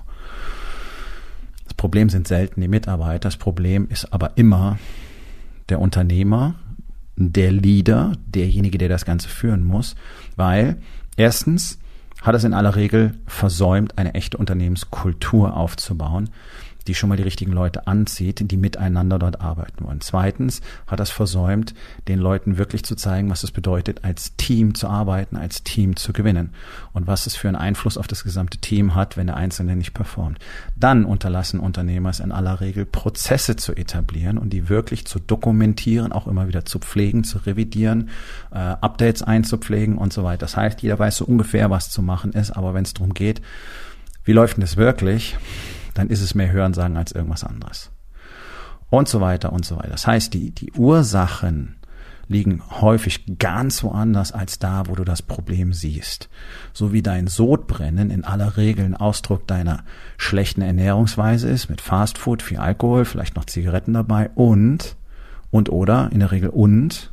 Das 1.64 1.74
Problem 1.74 2.10
sind 2.10 2.28
selten 2.28 2.62
die 2.62 2.68
Mitarbeiter, 2.68 3.30
das 3.30 3.38
Problem 3.38 3.88
ist 3.90 4.14
aber 4.14 4.38
immer 4.38 4.78
der 5.70 5.80
Unternehmer, 5.80 6.54
der 7.16 7.52
Leader, 7.52 8.14
derjenige, 8.28 8.78
der 8.78 8.90
das 8.90 9.06
Ganze 9.06 9.28
führen 9.28 9.64
muss, 9.64 9.96
weil 10.36 10.78
erstens 11.18 11.80
hat 12.22 12.36
es 12.36 12.44
in 12.44 12.54
aller 12.54 12.76
Regel 12.76 13.14
versäumt, 13.28 13.98
eine 13.98 14.14
echte 14.14 14.38
Unternehmenskultur 14.38 15.56
aufzubauen, 15.56 16.30
die 16.90 16.96
schon 16.96 17.10
mal 17.10 17.18
die 17.18 17.24
richtigen 17.24 17.52
Leute 17.52 17.86
anzieht, 17.86 18.52
die 18.52 18.58
miteinander 18.58 19.20
dort 19.20 19.42
arbeiten 19.42 19.86
wollen. 19.86 20.02
Zweitens 20.02 20.62
hat 20.88 21.00
das 21.00 21.12
versäumt, 21.12 21.76
den 22.08 22.18
Leuten 22.18 22.58
wirklich 22.58 22.84
zu 22.84 22.96
zeigen, 22.96 23.30
was 23.30 23.44
es 23.44 23.52
bedeutet, 23.52 24.04
als 24.04 24.36
Team 24.38 24.74
zu 24.74 24.88
arbeiten, 24.88 25.38
als 25.38 25.64
Team 25.64 25.96
zu 25.96 26.14
gewinnen 26.14 26.50
und 26.92 27.06
was 27.06 27.28
es 27.28 27.36
für 27.36 27.48
einen 27.48 27.58
Einfluss 27.58 27.98
auf 27.98 28.08
das 28.08 28.24
gesamte 28.24 28.58
Team 28.58 28.96
hat, 28.96 29.18
wenn 29.18 29.28
der 29.28 29.38
Einzelne 29.38 29.76
nicht 29.76 29.94
performt. 29.94 30.40
Dann 30.76 31.06
unterlassen 31.06 31.60
Unternehmer 31.60 32.10
es 32.10 32.20
in 32.20 32.32
aller 32.32 32.60
Regel, 32.60 32.86
Prozesse 32.86 33.56
zu 33.56 33.76
etablieren 33.76 34.40
und 34.40 34.52
die 34.52 34.68
wirklich 34.68 35.06
zu 35.06 35.20
dokumentieren, 35.20 36.12
auch 36.12 36.26
immer 36.26 36.48
wieder 36.48 36.66
zu 36.66 36.80
pflegen, 36.80 37.24
zu 37.24 37.38
revidieren, 37.38 38.10
äh, 38.52 38.58
Updates 38.58 39.22
einzupflegen 39.22 40.00
und 40.00 40.12
so 40.12 40.24
weiter. 40.24 40.40
Das 40.40 40.58
heißt, 40.58 40.82
jeder 40.82 40.98
weiß 40.98 41.18
so 41.18 41.26
ungefähr, 41.26 41.70
was 41.70 41.92
zu 41.92 42.02
machen 42.02 42.34
ist, 42.34 42.50
aber 42.50 42.74
wenn 42.74 42.84
es 42.84 42.96
darum 42.96 43.14
geht, 43.14 43.42
wie 44.24 44.34
läuft 44.34 44.58
denn 44.58 44.62
das 44.62 44.76
wirklich? 44.76 45.38
Dann 45.94 46.10
ist 46.10 46.22
es 46.22 46.36
mehr 46.36 46.52
Hörensagen 46.52 46.98
als 46.98 47.12
irgendwas 47.12 47.44
anderes. 47.44 47.92
Und 48.90 49.08
so 49.08 49.22
weiter 49.22 49.54
und 49.54 49.66
so 49.66 49.78
weiter. 49.78 49.90
Das 49.90 50.08
heißt, 50.08 50.34
die, 50.34 50.52
die 50.52 50.72
Ursachen 50.72 51.76
liegen 52.30 52.62
häufig 52.70 53.26
ganz 53.40 53.84
woanders 53.84 54.32
als 54.32 54.60
da, 54.60 54.84
wo 54.88 54.96
du 54.96 55.04
das 55.04 55.22
Problem 55.22 55.74
siehst. 55.74 56.30
So 56.74 56.94
wie 56.94 57.02
dein 57.02 57.28
Sodbrennen 57.28 58.12
in 58.12 58.24
aller 58.24 58.56
Regel 58.56 58.86
ein 58.86 58.96
Ausdruck 58.96 59.48
deiner 59.48 59.84
schlechten 60.18 60.62
Ernährungsweise 60.62 61.50
ist, 61.50 61.70
mit 61.70 61.82
Fastfood, 61.82 62.44
viel 62.44 62.58
Alkohol, 62.58 63.06
vielleicht 63.06 63.36
noch 63.36 63.46
Zigaretten 63.46 63.94
dabei 63.94 64.30
und, 64.36 64.96
und 65.50 65.70
oder, 65.70 66.10
in 66.12 66.20
der 66.20 66.32
Regel 66.32 66.50
und, 66.50 67.12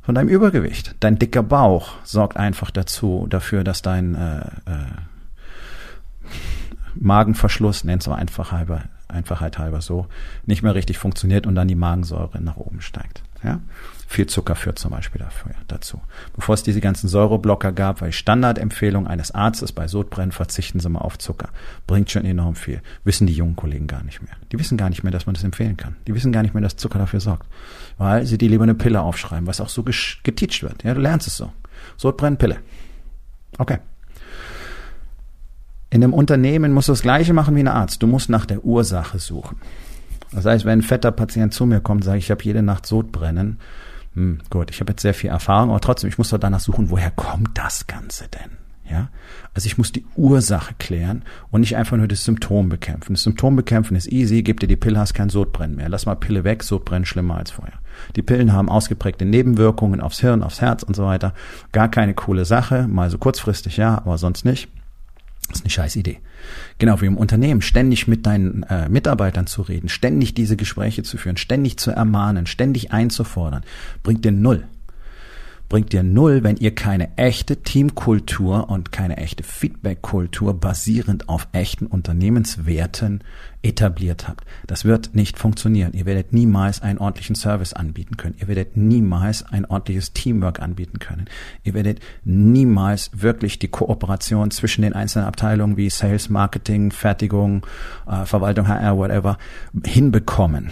von 0.00 0.14
deinem 0.14 0.28
Übergewicht. 0.28 0.96
Dein 1.00 1.18
dicker 1.18 1.42
Bauch 1.42 1.96
sorgt 2.02 2.38
einfach 2.38 2.70
dazu, 2.70 3.26
dafür, 3.28 3.62
dass 3.62 3.82
dein 3.82 4.14
äh, 4.14 4.38
äh, 4.38 4.86
Magenverschluss, 6.94 7.84
nennt 7.84 8.02
es 8.02 8.08
einfach 8.08 8.52
halber, 8.52 8.84
Einfachheit 9.08 9.58
halber 9.58 9.80
so, 9.80 10.06
nicht 10.46 10.62
mehr 10.62 10.74
richtig 10.74 10.98
funktioniert 10.98 11.46
und 11.46 11.54
dann 11.54 11.68
die 11.68 11.74
Magensäure 11.74 12.40
nach 12.40 12.56
oben 12.56 12.80
steigt. 12.80 13.22
Ja? 13.42 13.60
Viel 14.06 14.26
Zucker 14.26 14.54
führt 14.54 14.78
zum 14.78 14.90
Beispiel 14.90 15.20
dafür, 15.20 15.52
dazu. 15.66 16.00
Bevor 16.34 16.54
es 16.54 16.62
diese 16.62 16.80
ganzen 16.80 17.08
Säureblocker 17.08 17.72
gab, 17.72 18.02
die 18.02 18.12
Standardempfehlung 18.12 19.06
eines 19.06 19.32
Arztes 19.32 19.72
bei 19.72 19.86
Sodbrennen, 19.86 20.32
verzichten 20.32 20.80
Sie 20.80 20.88
mal 20.88 21.00
auf 21.00 21.18
Zucker. 21.18 21.50
Bringt 21.86 22.10
schon 22.10 22.24
enorm 22.24 22.54
viel. 22.54 22.80
Wissen 23.04 23.26
die 23.26 23.34
jungen 23.34 23.56
Kollegen 23.56 23.86
gar 23.86 24.02
nicht 24.02 24.22
mehr. 24.22 24.32
Die 24.50 24.58
wissen 24.58 24.78
gar 24.78 24.88
nicht 24.88 25.02
mehr, 25.02 25.12
dass 25.12 25.26
man 25.26 25.34
das 25.34 25.44
empfehlen 25.44 25.76
kann. 25.76 25.96
Die 26.06 26.14
wissen 26.14 26.32
gar 26.32 26.42
nicht 26.42 26.54
mehr, 26.54 26.62
dass 26.62 26.76
Zucker 26.76 26.98
dafür 26.98 27.20
sorgt. 27.20 27.46
Weil 27.98 28.24
sie 28.24 28.38
die 28.38 28.48
lieber 28.48 28.64
eine 28.64 28.74
Pille 28.74 29.02
aufschreiben, 29.02 29.46
was 29.46 29.60
auch 29.60 29.68
so 29.68 29.82
geteacht 29.82 30.62
wird. 30.62 30.84
Ja, 30.84 30.94
du 30.94 31.00
lernst 31.00 31.26
es 31.26 31.36
so. 31.36 31.52
Sodbrennen, 31.96 32.38
Pille. 32.38 32.58
Okay. 33.58 33.78
In 35.90 36.04
einem 36.04 36.12
Unternehmen 36.12 36.72
musst 36.72 36.88
du 36.88 36.92
das 36.92 37.02
Gleiche 37.02 37.32
machen 37.32 37.56
wie 37.56 37.60
ein 37.60 37.68
Arzt. 37.68 38.02
Du 38.02 38.06
musst 38.06 38.28
nach 38.28 38.44
der 38.44 38.64
Ursache 38.64 39.18
suchen. 39.18 39.56
Das 40.32 40.44
heißt, 40.44 40.64
wenn 40.64 40.80
ein 40.80 40.82
fetter 40.82 41.10
Patient 41.10 41.54
zu 41.54 41.64
mir 41.64 41.80
kommt, 41.80 42.04
sage 42.04 42.18
ich, 42.18 42.24
ich 42.24 42.30
habe 42.30 42.44
jede 42.44 42.62
Nacht 42.62 42.86
Sodbrennen. 42.86 43.58
Hm, 44.14 44.40
gut, 44.50 44.70
ich 44.70 44.80
habe 44.80 44.92
jetzt 44.92 45.02
sehr 45.02 45.14
viel 45.14 45.30
Erfahrung, 45.30 45.70
aber 45.70 45.80
trotzdem, 45.80 46.08
ich 46.08 46.18
muss 46.18 46.30
doch 46.30 46.38
danach 46.38 46.60
suchen, 46.60 46.90
woher 46.90 47.10
kommt 47.10 47.56
das 47.56 47.86
Ganze 47.86 48.26
denn? 48.28 48.58
Ja, 48.90 49.10
also 49.52 49.66
ich 49.66 49.76
muss 49.76 49.92
die 49.92 50.06
Ursache 50.16 50.74
klären 50.78 51.22
und 51.50 51.60
nicht 51.60 51.76
einfach 51.76 51.98
nur 51.98 52.08
das 52.08 52.24
Symptom 52.24 52.70
bekämpfen. 52.70 53.12
Das 53.12 53.22
Symptom 53.22 53.54
bekämpfen 53.54 53.96
ist 53.96 54.10
easy, 54.10 54.42
gib 54.42 54.60
dir 54.60 54.66
die 54.66 54.76
Pille, 54.76 54.98
hast 54.98 55.12
kein 55.12 55.28
Sodbrennen 55.28 55.76
mehr. 55.76 55.90
Lass 55.90 56.06
mal 56.06 56.14
Pille 56.14 56.42
weg, 56.42 56.62
Sodbrennen 56.62 57.04
schlimmer 57.04 57.36
als 57.36 57.50
vorher. 57.50 57.74
Die 58.16 58.22
Pillen 58.22 58.54
haben 58.54 58.70
ausgeprägte 58.70 59.26
Nebenwirkungen 59.26 60.00
aufs 60.00 60.20
Hirn, 60.20 60.42
aufs 60.42 60.62
Herz 60.62 60.84
und 60.84 60.96
so 60.96 61.04
weiter. 61.04 61.34
Gar 61.72 61.90
keine 61.90 62.14
coole 62.14 62.46
Sache, 62.46 62.88
mal 62.88 63.10
so 63.10 63.18
kurzfristig 63.18 63.76
ja, 63.76 63.98
aber 63.98 64.16
sonst 64.16 64.46
nicht. 64.46 64.70
Das 65.48 65.58
ist 65.58 65.64
eine 65.64 65.70
scheiß 65.70 65.96
Idee. 65.96 66.18
Genau 66.78 67.00
wie 67.00 67.06
im 67.06 67.16
Unternehmen, 67.16 67.62
ständig 67.62 68.06
mit 68.06 68.26
deinen 68.26 68.62
äh, 68.64 68.88
Mitarbeitern 68.88 69.46
zu 69.46 69.62
reden, 69.62 69.88
ständig 69.88 70.34
diese 70.34 70.56
Gespräche 70.56 71.02
zu 71.02 71.16
führen, 71.16 71.38
ständig 71.38 71.78
zu 71.78 71.90
ermahnen, 71.90 72.46
ständig 72.46 72.92
einzufordern, 72.92 73.64
bringt 74.02 74.24
dir 74.24 74.32
null 74.32 74.64
bringt 75.68 75.92
dir 75.92 76.02
null, 76.02 76.42
wenn 76.42 76.56
ihr 76.56 76.74
keine 76.74 77.16
echte 77.16 77.62
Teamkultur 77.62 78.70
und 78.70 78.90
keine 78.90 79.18
echte 79.18 79.42
Feedbackkultur 79.42 80.58
basierend 80.58 81.28
auf 81.28 81.48
echten 81.52 81.86
Unternehmenswerten 81.86 83.22
etabliert 83.62 84.28
habt. 84.28 84.44
Das 84.66 84.84
wird 84.84 85.14
nicht 85.14 85.38
funktionieren. 85.38 85.92
Ihr 85.92 86.06
werdet 86.06 86.32
niemals 86.32 86.80
einen 86.80 86.98
ordentlichen 86.98 87.34
Service 87.34 87.72
anbieten 87.72 88.16
können. 88.16 88.36
Ihr 88.40 88.48
werdet 88.48 88.76
niemals 88.76 89.44
ein 89.44 89.64
ordentliches 89.66 90.12
Teamwork 90.12 90.60
anbieten 90.60 91.00
können. 91.00 91.26
Ihr 91.64 91.74
werdet 91.74 92.00
niemals 92.24 93.10
wirklich 93.12 93.58
die 93.58 93.68
Kooperation 93.68 94.50
zwischen 94.50 94.82
den 94.82 94.94
einzelnen 94.94 95.26
Abteilungen 95.26 95.76
wie 95.76 95.90
Sales, 95.90 96.28
Marketing, 96.28 96.92
Fertigung, 96.92 97.66
äh, 98.06 98.24
Verwaltung, 98.24 98.68
HR, 98.68 98.96
whatever 98.96 99.38
hinbekommen 99.84 100.70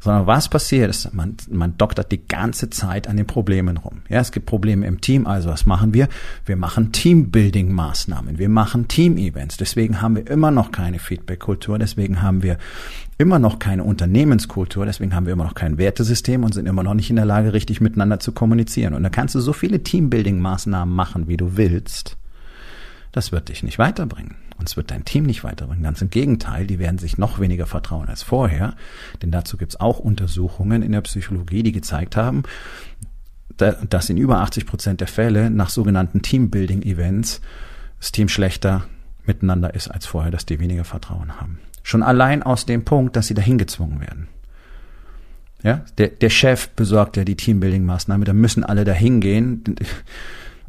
sondern 0.00 0.26
was 0.26 0.48
passiert 0.48 0.90
ist, 0.90 1.12
man, 1.14 1.36
man 1.50 1.76
doktert 1.76 2.12
die 2.12 2.26
ganze 2.26 2.70
Zeit 2.70 3.08
an 3.08 3.16
den 3.16 3.26
Problemen 3.26 3.76
rum. 3.76 4.02
Ja, 4.08 4.20
es 4.20 4.32
gibt 4.32 4.46
Probleme 4.46 4.86
im 4.86 5.00
Team, 5.00 5.26
also 5.26 5.48
was 5.48 5.66
machen 5.66 5.94
wir? 5.94 6.08
Wir 6.44 6.56
machen 6.56 6.92
Teambuilding-Maßnahmen, 6.92 8.38
wir 8.38 8.48
machen 8.48 8.88
Team-Events. 8.88 9.56
Deswegen 9.56 10.00
haben 10.00 10.16
wir 10.16 10.26
immer 10.28 10.50
noch 10.50 10.72
keine 10.72 10.98
Feedback-Kultur, 10.98 11.78
deswegen 11.78 12.22
haben 12.22 12.42
wir 12.42 12.58
immer 13.18 13.38
noch 13.38 13.58
keine 13.58 13.84
Unternehmenskultur, 13.84 14.84
deswegen 14.84 15.14
haben 15.14 15.26
wir 15.26 15.32
immer 15.32 15.44
noch 15.44 15.54
kein 15.54 15.78
Wertesystem 15.78 16.44
und 16.44 16.54
sind 16.54 16.66
immer 16.66 16.82
noch 16.82 16.94
nicht 16.94 17.10
in 17.10 17.16
der 17.16 17.24
Lage, 17.24 17.52
richtig 17.52 17.80
miteinander 17.80 18.20
zu 18.20 18.32
kommunizieren. 18.32 18.94
Und 18.94 19.02
da 19.02 19.08
kannst 19.08 19.34
du 19.34 19.40
so 19.40 19.52
viele 19.52 19.78
Teambuilding-Maßnahmen 19.78 20.94
machen, 20.94 21.28
wie 21.28 21.36
du 21.36 21.56
willst. 21.56 22.16
Das 23.12 23.32
wird 23.32 23.48
dich 23.48 23.62
nicht 23.62 23.78
weiterbringen. 23.78 24.34
Und 24.58 24.68
es 24.68 24.76
wird 24.76 24.90
dein 24.90 25.04
Team 25.04 25.24
nicht 25.24 25.44
weiterbringen. 25.44 25.82
Ganz 25.82 26.00
im 26.00 26.10
Gegenteil, 26.10 26.66
die 26.66 26.78
werden 26.78 26.98
sich 26.98 27.18
noch 27.18 27.38
weniger 27.38 27.66
vertrauen 27.66 28.08
als 28.08 28.22
vorher. 28.22 28.74
Denn 29.22 29.30
dazu 29.30 29.56
gibt 29.56 29.72
es 29.72 29.80
auch 29.80 29.98
Untersuchungen 29.98 30.82
in 30.82 30.92
der 30.92 31.02
Psychologie, 31.02 31.62
die 31.62 31.72
gezeigt 31.72 32.16
haben, 32.16 32.44
dass 33.56 34.10
in 34.10 34.16
über 34.16 34.38
80 34.40 34.66
Prozent 34.66 35.00
der 35.00 35.08
Fälle 35.08 35.50
nach 35.50 35.70
sogenannten 35.70 36.22
Teambuilding-Events 36.22 37.40
das 37.98 38.12
Team 38.12 38.28
schlechter 38.28 38.84
miteinander 39.24 39.74
ist 39.74 39.88
als 39.88 40.06
vorher, 40.06 40.30
dass 40.30 40.46
die 40.46 40.60
weniger 40.60 40.84
Vertrauen 40.84 41.40
haben. 41.40 41.58
Schon 41.82 42.02
allein 42.02 42.42
aus 42.42 42.66
dem 42.66 42.84
Punkt, 42.84 43.16
dass 43.16 43.26
sie 43.26 43.34
dahin 43.34 43.58
gezwungen 43.58 44.00
werden. 44.00 44.28
Ja, 45.62 45.84
der, 45.98 46.08
der 46.08 46.30
Chef 46.30 46.68
besorgt 46.70 47.16
ja 47.16 47.24
die 47.24 47.34
Teambuilding-Maßnahme, 47.34 48.24
da 48.24 48.32
müssen 48.32 48.62
alle 48.62 48.84
dahin 48.84 49.20
gehen 49.20 49.64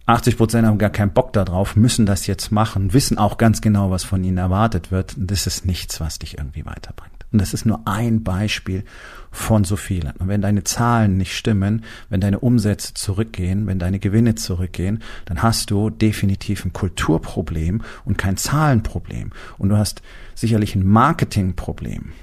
80 0.08 0.38
Prozent 0.38 0.66
haben 0.66 0.78
gar 0.78 0.90
keinen 0.90 1.12
Bock 1.12 1.34
darauf, 1.34 1.76
müssen 1.76 2.06
das 2.06 2.28
jetzt 2.28 2.50
machen, 2.50 2.94
wissen 2.94 3.18
auch 3.18 3.38
ganz 3.38 3.60
genau, 3.60 3.92
was 3.92 4.06
von 4.06 4.24
ihnen 4.24 4.38
erwartet 4.38 4.90
wird. 4.90 5.14
Das 5.18 5.48
ist 5.48 5.66
nichts, 5.66 6.00
was 6.00 6.18
dich 6.18 6.38
irgendwie 6.38 6.66
weiterbringt. 6.66 7.26
Und 7.34 7.42
das 7.42 7.54
ist 7.54 7.66
nur 7.66 7.82
ein 7.86 8.24
Beispiel 8.24 8.86
von 9.32 9.66
so 9.66 9.76
vielen. 9.76 10.12
Und 10.12 10.30
wenn 10.30 10.42
deine 10.42 10.64
Zahlen 10.64 11.18
nicht 11.18 11.36
stimmen, 11.36 11.84
wenn 12.10 12.22
deine 12.22 12.40
Umsätze 12.40 12.94
zurückgehen, 12.94 13.68
wenn 13.68 13.80
deine 13.80 14.00
Gewinne 14.00 14.36
zurückgehen, 14.36 15.04
dann 15.26 15.44
hast 15.44 15.72
du 15.72 15.90
definitiv 15.90 16.64
ein 16.64 16.72
Kulturproblem 16.72 17.82
und 18.06 18.18
kein 18.18 18.38
Zahlenproblem. 18.38 19.32
Und 19.58 19.70
du 19.70 19.78
hast 19.78 20.02
sicherlich 20.36 20.74
ein 20.74 20.88
Marketingproblem, 20.88 22.14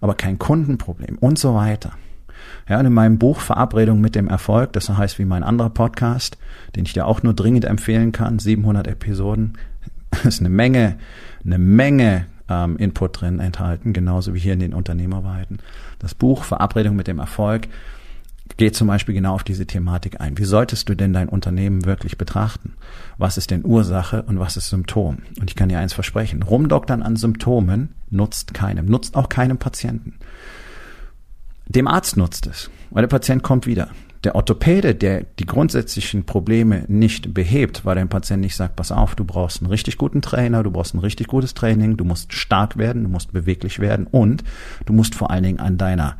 aber 0.00 0.14
kein 0.14 0.38
Kundenproblem 0.38 1.18
und 1.18 1.38
so 1.38 1.54
weiter. 1.54 1.92
Ja, 2.70 2.78
und 2.78 2.86
in 2.86 2.92
meinem 2.92 3.18
Buch 3.18 3.40
Verabredung 3.40 4.00
mit 4.00 4.14
dem 4.14 4.28
Erfolg, 4.28 4.72
das 4.74 4.88
heißt 4.88 5.18
wie 5.18 5.24
mein 5.24 5.42
anderer 5.42 5.70
Podcast, 5.70 6.38
den 6.76 6.84
ich 6.84 6.92
dir 6.92 7.04
auch 7.04 7.24
nur 7.24 7.34
dringend 7.34 7.64
empfehlen 7.64 8.12
kann, 8.12 8.38
700 8.38 8.86
Episoden, 8.86 9.54
ist 10.24 10.38
eine 10.38 10.50
Menge, 10.50 10.96
eine 11.44 11.58
Menge 11.58 12.26
ähm, 12.48 12.76
Input 12.76 13.20
drin 13.20 13.40
enthalten, 13.40 13.92
genauso 13.92 14.34
wie 14.34 14.38
hier 14.38 14.52
in 14.52 14.60
den 14.60 14.72
Unternehmerweiten. 14.72 15.58
Das 15.98 16.14
Buch 16.14 16.44
Verabredung 16.44 16.94
mit 16.94 17.08
dem 17.08 17.18
Erfolg 17.18 17.66
geht 18.56 18.76
zum 18.76 18.86
Beispiel 18.86 19.16
genau 19.16 19.34
auf 19.34 19.42
diese 19.42 19.66
Thematik 19.66 20.20
ein. 20.20 20.38
Wie 20.38 20.44
solltest 20.44 20.88
du 20.88 20.94
denn 20.94 21.12
dein 21.12 21.28
Unternehmen 21.28 21.86
wirklich 21.86 22.18
betrachten? 22.18 22.74
Was 23.18 23.36
ist 23.36 23.50
denn 23.50 23.64
Ursache 23.64 24.22
und 24.22 24.38
was 24.38 24.56
ist 24.56 24.68
Symptom? 24.68 25.22
Und 25.40 25.50
ich 25.50 25.56
kann 25.56 25.70
dir 25.70 25.80
eins 25.80 25.92
versprechen. 25.92 26.44
Rumdoktern 26.44 27.02
an 27.02 27.16
Symptomen 27.16 27.96
nutzt 28.10 28.54
keinem, 28.54 28.86
nutzt 28.86 29.16
auch 29.16 29.28
keinem 29.28 29.58
Patienten. 29.58 30.14
Dem 31.70 31.86
Arzt 31.86 32.16
nutzt 32.16 32.48
es, 32.48 32.68
weil 32.90 33.02
der 33.02 33.08
Patient 33.08 33.44
kommt 33.44 33.64
wieder. 33.64 33.90
Der 34.24 34.34
Orthopäde, 34.34 34.92
der 34.92 35.22
die 35.38 35.46
grundsätzlichen 35.46 36.26
Probleme 36.26 36.82
nicht 36.88 37.32
behebt, 37.32 37.84
weil 37.84 37.94
der 37.94 38.06
Patient 38.06 38.40
nicht 38.40 38.56
sagt, 38.56 38.74
pass 38.74 38.90
auf, 38.90 39.14
du 39.14 39.24
brauchst 39.24 39.62
einen 39.62 39.70
richtig 39.70 39.96
guten 39.96 40.20
Trainer, 40.20 40.64
du 40.64 40.72
brauchst 40.72 40.94
ein 40.94 40.98
richtig 40.98 41.28
gutes 41.28 41.54
Training, 41.54 41.96
du 41.96 42.04
musst 42.04 42.32
stark 42.32 42.76
werden, 42.76 43.04
du 43.04 43.08
musst 43.08 43.32
beweglich 43.32 43.78
werden 43.78 44.08
und 44.08 44.42
du 44.84 44.92
musst 44.92 45.14
vor 45.14 45.30
allen 45.30 45.44
Dingen 45.44 45.60
an 45.60 45.78
deiner 45.78 46.16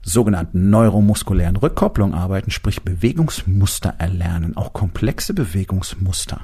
sogenannten 0.00 0.70
neuromuskulären 0.70 1.56
Rückkopplung 1.56 2.14
arbeiten, 2.14 2.50
sprich 2.50 2.82
Bewegungsmuster 2.82 3.96
erlernen, 3.98 4.56
auch 4.56 4.72
komplexe 4.72 5.34
Bewegungsmuster. 5.34 6.40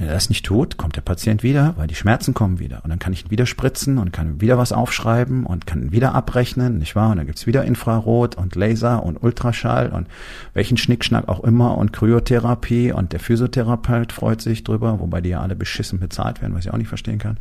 Wenn 0.00 0.08
er 0.08 0.14
das 0.14 0.30
nicht 0.30 0.46
tut, 0.46 0.78
kommt 0.78 0.96
der 0.96 1.02
Patient 1.02 1.42
wieder, 1.42 1.74
weil 1.76 1.86
die 1.86 1.94
Schmerzen 1.94 2.32
kommen 2.32 2.58
wieder. 2.58 2.80
Und 2.82 2.88
dann 2.88 2.98
kann 2.98 3.12
ich 3.12 3.26
ihn 3.26 3.30
wieder 3.30 3.44
spritzen 3.44 3.98
und 3.98 4.14
kann 4.14 4.40
wieder 4.40 4.56
was 4.56 4.72
aufschreiben 4.72 5.44
und 5.44 5.66
kann 5.66 5.82
ihn 5.82 5.92
wieder 5.92 6.14
abrechnen, 6.14 6.78
nicht 6.78 6.96
wahr? 6.96 7.10
Und 7.10 7.18
dann 7.18 7.26
gibt's 7.26 7.46
wieder 7.46 7.66
Infrarot 7.66 8.34
und 8.34 8.54
Laser 8.54 9.02
und 9.02 9.22
Ultraschall 9.22 9.90
und 9.90 10.08
welchen 10.54 10.78
Schnickschnack 10.78 11.28
auch 11.28 11.44
immer 11.44 11.76
und 11.76 11.92
Kryotherapie 11.92 12.92
und 12.92 13.12
der 13.12 13.20
Physiotherapeut 13.20 14.12
freut 14.12 14.40
sich 14.40 14.64
drüber, 14.64 15.00
wobei 15.00 15.20
die 15.20 15.28
ja 15.28 15.42
alle 15.42 15.54
beschissen 15.54 16.00
bezahlt 16.00 16.40
werden, 16.40 16.54
was 16.54 16.64
ich 16.64 16.72
auch 16.72 16.78
nicht 16.78 16.88
verstehen 16.88 17.18
kann. 17.18 17.36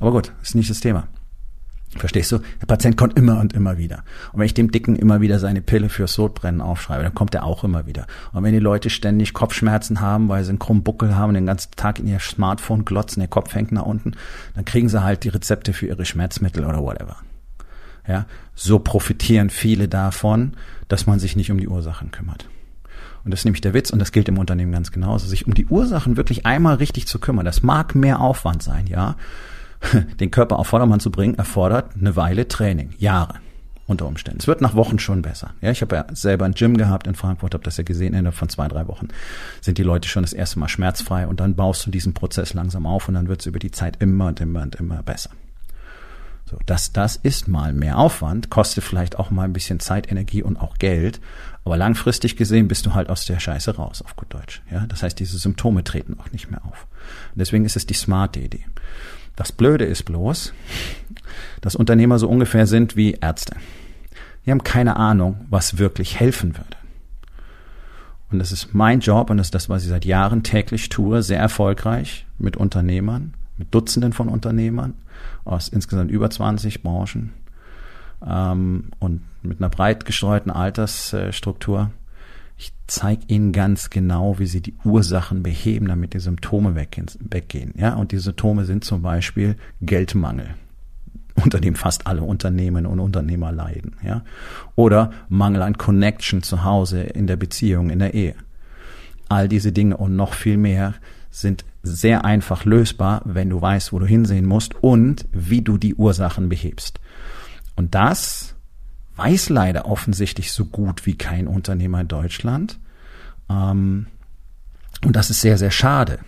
Aber 0.00 0.12
gut, 0.12 0.32
ist 0.42 0.54
nicht 0.54 0.70
das 0.70 0.80
Thema. 0.80 1.08
Verstehst 1.96 2.32
du? 2.32 2.38
Der 2.60 2.66
Patient 2.66 2.96
kommt 2.96 3.18
immer 3.18 3.38
und 3.38 3.52
immer 3.52 3.76
wieder. 3.76 4.02
Und 4.32 4.40
wenn 4.40 4.46
ich 4.46 4.54
dem 4.54 4.70
Dicken 4.70 4.96
immer 4.96 5.20
wieder 5.20 5.38
seine 5.38 5.60
Pille 5.60 5.90
für 5.90 6.06
Sodbrennen 6.06 6.62
aufschreibe, 6.62 7.02
dann 7.02 7.14
kommt 7.14 7.34
er 7.34 7.44
auch 7.44 7.64
immer 7.64 7.86
wieder. 7.86 8.06
Und 8.32 8.44
wenn 8.44 8.54
die 8.54 8.60
Leute 8.60 8.88
ständig 8.88 9.34
Kopfschmerzen 9.34 10.00
haben, 10.00 10.28
weil 10.28 10.42
sie 10.42 10.50
einen 10.50 10.58
krummen 10.58 10.82
Buckel 10.82 11.16
haben, 11.16 11.34
den 11.34 11.46
ganzen 11.46 11.72
Tag 11.76 11.98
in 11.98 12.06
ihr 12.06 12.18
Smartphone 12.18 12.86
glotzen, 12.86 13.20
der 13.20 13.28
Kopf 13.28 13.54
hängt 13.54 13.72
nach 13.72 13.84
unten, 13.84 14.12
dann 14.54 14.64
kriegen 14.64 14.88
sie 14.88 15.02
halt 15.02 15.24
die 15.24 15.28
Rezepte 15.28 15.74
für 15.74 15.86
ihre 15.86 16.06
Schmerzmittel 16.06 16.64
oder 16.64 16.82
whatever. 16.82 17.16
Ja, 18.08 18.26
so 18.54 18.78
profitieren 18.78 19.50
viele 19.50 19.86
davon, 19.86 20.54
dass 20.88 21.06
man 21.06 21.20
sich 21.20 21.36
nicht 21.36 21.52
um 21.52 21.58
die 21.58 21.68
Ursachen 21.68 22.10
kümmert. 22.10 22.48
Und 23.24 23.30
das 23.30 23.40
ist 23.40 23.44
nämlich 23.44 23.60
der 23.60 23.74
Witz, 23.74 23.90
und 23.90 24.00
das 24.00 24.10
gilt 24.10 24.28
im 24.28 24.38
Unternehmen 24.38 24.72
ganz 24.72 24.90
genauso, 24.90 25.28
sich 25.28 25.46
um 25.46 25.54
die 25.54 25.66
Ursachen 25.66 26.16
wirklich 26.16 26.46
einmal 26.46 26.76
richtig 26.76 27.06
zu 27.06 27.20
kümmern. 27.20 27.44
Das 27.44 27.62
mag 27.62 27.94
mehr 27.94 28.20
Aufwand 28.20 28.62
sein, 28.62 28.86
ja 28.86 29.16
den 30.20 30.30
Körper 30.30 30.58
auf 30.58 30.68
Vordermann 30.68 31.00
zu 31.00 31.10
bringen, 31.10 31.34
erfordert 31.34 31.96
eine 31.98 32.16
Weile 32.16 32.48
Training, 32.48 32.94
Jahre 32.98 33.34
unter 33.86 34.06
Umständen. 34.06 34.40
Es 34.40 34.46
wird 34.46 34.60
nach 34.60 34.74
Wochen 34.74 34.98
schon 34.98 35.22
besser. 35.22 35.54
Ja, 35.60 35.70
ich 35.70 35.82
habe 35.82 35.96
ja 35.96 36.06
selber 36.12 36.44
ein 36.44 36.54
Gym 36.54 36.76
gehabt 36.76 37.06
in 37.06 37.14
Frankfurt, 37.14 37.54
habe 37.54 37.64
das 37.64 37.76
ja 37.76 37.84
gesehen, 37.84 38.14
innerhalb 38.14 38.34
von 38.34 38.48
zwei, 38.48 38.68
drei 38.68 38.86
Wochen 38.88 39.08
sind 39.60 39.78
die 39.78 39.82
Leute 39.82 40.08
schon 40.08 40.22
das 40.22 40.32
erste 40.32 40.58
Mal 40.58 40.68
schmerzfrei 40.68 41.26
und 41.26 41.40
dann 41.40 41.54
baust 41.54 41.86
du 41.86 41.90
diesen 41.90 42.14
Prozess 42.14 42.54
langsam 42.54 42.86
auf 42.86 43.08
und 43.08 43.14
dann 43.14 43.28
wird 43.28 43.40
es 43.40 43.46
über 43.46 43.58
die 43.58 43.70
Zeit 43.70 44.00
immer 44.00 44.26
und 44.26 44.40
immer 44.40 44.62
und 44.62 44.76
immer 44.76 45.02
besser. 45.02 45.30
So, 46.50 46.58
das, 46.66 46.92
das 46.92 47.16
ist 47.16 47.48
mal 47.48 47.72
mehr 47.72 47.98
Aufwand, 47.98 48.50
kostet 48.50 48.84
vielleicht 48.84 49.18
auch 49.18 49.30
mal 49.30 49.44
ein 49.44 49.52
bisschen 49.52 49.80
Zeit, 49.80 50.10
Energie 50.10 50.42
und 50.42 50.58
auch 50.58 50.76
Geld, 50.76 51.20
aber 51.64 51.76
langfristig 51.76 52.36
gesehen 52.36 52.68
bist 52.68 52.84
du 52.84 52.94
halt 52.94 53.08
aus 53.08 53.24
der 53.24 53.40
Scheiße 53.40 53.76
raus, 53.76 54.02
auf 54.02 54.16
gut 54.16 54.34
Deutsch. 54.34 54.62
Ja, 54.70 54.86
das 54.86 55.02
heißt, 55.02 55.18
diese 55.18 55.38
Symptome 55.38 55.84
treten 55.84 56.18
auch 56.20 56.30
nicht 56.32 56.50
mehr 56.50 56.64
auf. 56.64 56.86
Und 57.34 57.38
deswegen 57.38 57.64
ist 57.64 57.76
es 57.76 57.86
die 57.86 57.94
smarte 57.94 58.40
Idee. 58.40 58.64
Das 59.36 59.52
Blöde 59.52 59.84
ist 59.84 60.04
bloß, 60.04 60.52
dass 61.60 61.74
Unternehmer 61.76 62.18
so 62.18 62.28
ungefähr 62.28 62.66
sind 62.66 62.96
wie 62.96 63.12
Ärzte. 63.12 63.56
Die 64.44 64.50
haben 64.50 64.64
keine 64.64 64.96
Ahnung, 64.96 65.46
was 65.48 65.78
wirklich 65.78 66.18
helfen 66.18 66.56
würde. 66.56 66.76
Und 68.30 68.38
das 68.38 68.50
ist 68.50 68.74
mein 68.74 69.00
Job 69.00 69.30
und 69.30 69.36
das 69.36 69.48
ist 69.48 69.54
das, 69.54 69.68
was 69.68 69.82
ich 69.82 69.90
seit 69.90 70.04
Jahren 70.04 70.42
täglich 70.42 70.88
tue, 70.88 71.22
sehr 71.22 71.38
erfolgreich 71.38 72.26
mit 72.38 72.56
Unternehmern, 72.56 73.34
mit 73.58 73.74
Dutzenden 73.74 74.12
von 74.12 74.28
Unternehmern 74.28 74.94
aus 75.44 75.68
insgesamt 75.68 76.10
über 76.10 76.30
20 76.30 76.82
Branchen 76.82 77.32
ähm, 78.26 78.84
und 78.98 79.22
mit 79.42 79.60
einer 79.60 79.68
breit 79.68 80.06
gestreuten 80.06 80.50
Altersstruktur. 80.50 81.90
Ich 82.62 82.72
zeige 82.86 83.24
ihnen 83.26 83.50
ganz 83.50 83.90
genau, 83.90 84.38
wie 84.38 84.46
sie 84.46 84.60
die 84.60 84.76
Ursachen 84.84 85.42
beheben, 85.42 85.88
damit 85.88 86.14
die 86.14 86.20
Symptome 86.20 86.76
weggehen. 86.76 87.74
Ja, 87.76 87.94
und 87.94 88.12
die 88.12 88.18
Symptome 88.18 88.66
sind 88.66 88.84
zum 88.84 89.02
Beispiel 89.02 89.56
Geldmangel, 89.80 90.50
unter 91.34 91.58
dem 91.58 91.74
fast 91.74 92.06
alle 92.06 92.22
Unternehmen 92.22 92.86
und 92.86 93.00
Unternehmer 93.00 93.50
leiden. 93.50 93.96
Ja, 94.04 94.22
oder 94.76 95.10
Mangel 95.28 95.62
an 95.62 95.76
Connection 95.76 96.44
zu 96.44 96.62
Hause, 96.62 97.02
in 97.02 97.26
der 97.26 97.34
Beziehung, 97.34 97.90
in 97.90 97.98
der 97.98 98.14
Ehe. 98.14 98.36
All 99.28 99.48
diese 99.48 99.72
Dinge 99.72 99.96
und 99.96 100.14
noch 100.14 100.34
viel 100.34 100.56
mehr 100.56 100.94
sind 101.32 101.64
sehr 101.82 102.24
einfach 102.24 102.64
lösbar, 102.64 103.22
wenn 103.24 103.50
du 103.50 103.60
weißt, 103.60 103.92
wo 103.92 103.98
du 103.98 104.06
hinsehen 104.06 104.46
musst 104.46 104.76
und 104.80 105.26
wie 105.32 105.62
du 105.62 105.78
die 105.78 105.96
Ursachen 105.96 106.48
behebst. 106.48 107.00
Und 107.74 107.96
das 107.96 108.51
weiß 109.16 109.48
leider 109.48 109.86
offensichtlich 109.86 110.52
so 110.52 110.66
gut 110.66 111.06
wie 111.06 111.16
kein 111.16 111.46
Unternehmer 111.46 112.00
in 112.00 112.08
Deutschland. 112.08 112.78
Ähm, 113.50 114.06
und 115.04 115.16
das 115.16 115.30
ist 115.30 115.40
sehr, 115.40 115.58
sehr 115.58 115.70
schade. 115.70 116.18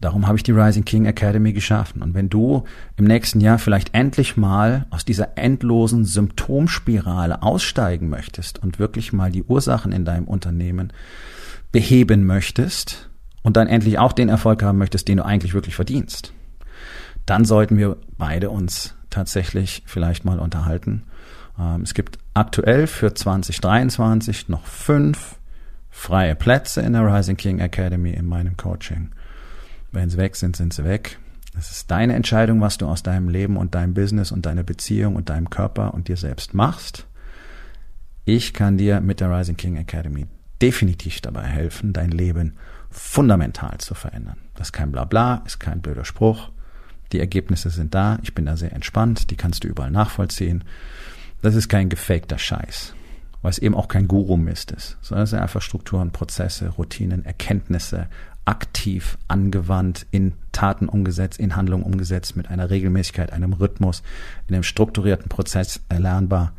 Darum 0.00 0.26
habe 0.26 0.36
ich 0.36 0.42
die 0.42 0.52
Rising 0.52 0.84
King 0.84 1.06
Academy 1.06 1.52
geschaffen. 1.54 2.02
Und 2.02 2.14
wenn 2.14 2.28
du 2.28 2.64
im 2.96 3.06
nächsten 3.06 3.40
Jahr 3.40 3.58
vielleicht 3.58 3.94
endlich 3.94 4.36
mal 4.36 4.86
aus 4.90 5.06
dieser 5.06 5.38
endlosen 5.38 6.04
Symptomspirale 6.04 7.42
aussteigen 7.42 8.10
möchtest 8.10 8.62
und 8.62 8.78
wirklich 8.78 9.12
mal 9.14 9.32
die 9.32 9.42
Ursachen 9.42 9.92
in 9.92 10.04
deinem 10.04 10.28
Unternehmen 10.28 10.92
beheben 11.72 12.26
möchtest 12.26 13.08
und 13.42 13.56
dann 13.56 13.68
endlich 13.68 13.98
auch 13.98 14.12
den 14.12 14.28
Erfolg 14.28 14.62
haben 14.62 14.78
möchtest, 14.78 15.08
den 15.08 15.16
du 15.16 15.24
eigentlich 15.24 15.54
wirklich 15.54 15.74
verdienst, 15.74 16.34
dann 17.24 17.46
sollten 17.46 17.78
wir 17.78 17.96
beide 18.18 18.50
uns 18.50 18.94
tatsächlich 19.08 19.82
vielleicht 19.86 20.26
mal 20.26 20.38
unterhalten 20.38 21.04
es 21.82 21.94
gibt 21.94 22.18
aktuell 22.34 22.86
für 22.86 23.14
2023 23.14 24.48
noch 24.48 24.66
fünf 24.66 25.36
freie 25.90 26.34
Plätze 26.34 26.82
in 26.82 26.92
der 26.92 27.06
Rising 27.06 27.36
King 27.36 27.60
Academy 27.60 28.10
in 28.10 28.26
meinem 28.26 28.56
Coaching. 28.56 29.10
Wenn 29.92 30.10
sie 30.10 30.18
weg 30.18 30.36
sind, 30.36 30.54
sind 30.54 30.74
sie 30.74 30.84
weg. 30.84 31.18
Es 31.58 31.70
ist 31.70 31.90
deine 31.90 32.14
Entscheidung, 32.14 32.60
was 32.60 32.76
du 32.76 32.86
aus 32.86 33.02
deinem 33.02 33.30
Leben 33.30 33.56
und 33.56 33.74
deinem 33.74 33.94
Business 33.94 34.30
und 34.30 34.44
deiner 34.44 34.62
Beziehung 34.62 35.16
und 35.16 35.30
deinem 35.30 35.48
Körper 35.48 35.94
und 35.94 36.08
dir 36.08 36.18
selbst 36.18 36.52
machst. 36.52 37.06
Ich 38.26 38.52
kann 38.52 38.76
dir 38.76 39.00
mit 39.00 39.20
der 39.20 39.30
Rising 39.30 39.56
King 39.56 39.76
Academy 39.76 40.26
definitiv 40.60 41.22
dabei 41.22 41.44
helfen, 41.44 41.94
dein 41.94 42.10
Leben 42.10 42.56
fundamental 42.90 43.78
zu 43.78 43.94
verändern. 43.94 44.36
Das 44.54 44.68
ist 44.68 44.72
kein 44.72 44.92
Blabla, 44.92 45.42
ist 45.46 45.58
kein 45.58 45.80
blöder 45.80 46.04
Spruch. 46.04 46.50
Die 47.12 47.20
Ergebnisse 47.20 47.70
sind 47.70 47.94
da. 47.94 48.18
Ich 48.22 48.34
bin 48.34 48.46
da 48.46 48.56
sehr 48.56 48.72
entspannt. 48.72 49.30
Die 49.30 49.36
kannst 49.36 49.64
du 49.64 49.68
überall 49.68 49.90
nachvollziehen. 49.90 50.64
Das 51.46 51.54
ist 51.54 51.68
kein 51.68 51.88
gefakter 51.88 52.38
Scheiß, 52.38 52.92
weil 53.40 53.52
es 53.52 53.58
eben 53.58 53.76
auch 53.76 53.86
kein 53.86 54.08
Guru-Mist 54.08 54.72
ist, 54.72 54.98
sondern 55.00 55.22
es 55.22 55.30
sind 55.30 55.38
einfach 55.38 55.62
Strukturen, 55.62 56.10
Prozesse, 56.10 56.70
Routinen, 56.70 57.24
Erkenntnisse, 57.24 58.08
aktiv 58.44 59.16
angewandt, 59.28 60.06
in 60.10 60.32
Taten 60.50 60.88
umgesetzt, 60.88 61.38
in 61.38 61.54
Handlungen 61.54 61.84
umgesetzt, 61.84 62.34
mit 62.34 62.50
einer 62.50 62.68
Regelmäßigkeit, 62.68 63.32
einem 63.32 63.52
Rhythmus, 63.52 64.02
in 64.48 64.56
einem 64.56 64.64
strukturierten 64.64 65.28
Prozess 65.28 65.80
erlernbar. 65.88 66.52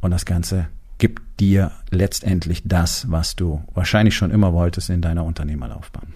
Und 0.00 0.12
das 0.12 0.24
Ganze 0.24 0.68
gibt 0.96 1.38
dir 1.38 1.70
letztendlich 1.90 2.62
das, 2.64 3.10
was 3.10 3.36
du 3.36 3.62
wahrscheinlich 3.74 4.16
schon 4.16 4.30
immer 4.30 4.54
wolltest 4.54 4.88
in 4.88 5.02
deiner 5.02 5.26
Unternehmerlaufbahn. 5.26 6.14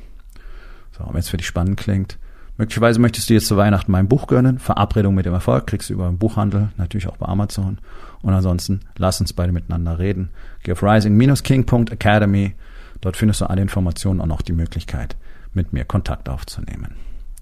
So, 0.97 1.07
wenn 1.11 1.21
es 1.21 1.29
für 1.29 1.37
dich 1.37 1.47
spannend 1.47 1.79
klingt, 1.79 2.19
Möglicherweise 2.57 3.01
möchtest 3.01 3.29
du 3.29 3.35
jetzt 3.35 3.49
zu 3.49 3.57
Weihnachten 3.57 3.91
mein 3.91 4.09
Buch 4.09 4.29
gönnen. 4.29 4.59
Verabredung 4.59 5.15
mit 5.15 5.27
dem 5.27 5.35
Erfolg 5.35 5.67
kriegst 5.67 5.91
du 5.91 5.95
über 5.95 6.07
den 6.07 6.19
Buchhandel, 6.19 6.69
natürlich 6.77 7.09
auch 7.09 7.17
bei 7.17 7.27
Amazon. 7.27 7.79
Und 8.23 8.33
ansonsten 8.33 8.81
lass 8.97 9.21
uns 9.21 9.33
beide 9.33 9.53
miteinander 9.53 9.99
reden. 9.99 10.31
Geh 10.63 10.73
auf 10.73 10.83
rising-king.academy. 10.83 12.55
Dort 13.01 13.17
findest 13.17 13.41
du 13.41 13.51
alle 13.51 13.61
Informationen 13.61 14.21
und 14.21 14.31
auch 14.31 14.43
die 14.43 14.53
Möglichkeit, 14.53 15.17
mit 15.53 15.73
mir 15.73 15.85
Kontakt 15.85 16.29
aufzunehmen. 16.29 16.95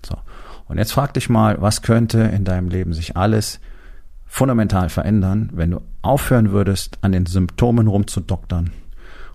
So. 0.04 0.16
Und 0.66 0.78
jetzt 0.78 0.92
frag 0.92 1.12
dich 1.14 1.28
mal, 1.28 1.60
was 1.60 1.82
könnte 1.82 2.20
in 2.20 2.44
deinem 2.44 2.68
Leben 2.68 2.94
sich 2.94 3.16
alles 3.16 3.60
fundamental 4.26 4.88
verändern, 4.88 5.50
wenn 5.52 5.72
du 5.72 5.82
aufhören 6.00 6.52
würdest, 6.52 6.98
an 7.02 7.12
den 7.12 7.26
Symptomen 7.26 7.86
rumzudoktern 7.86 8.70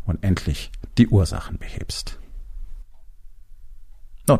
und 0.06 0.24
endlich 0.24 0.72
die 0.98 1.08
Ursachen 1.08 1.60
behebst. 1.60 2.18
Nun, 4.28 4.40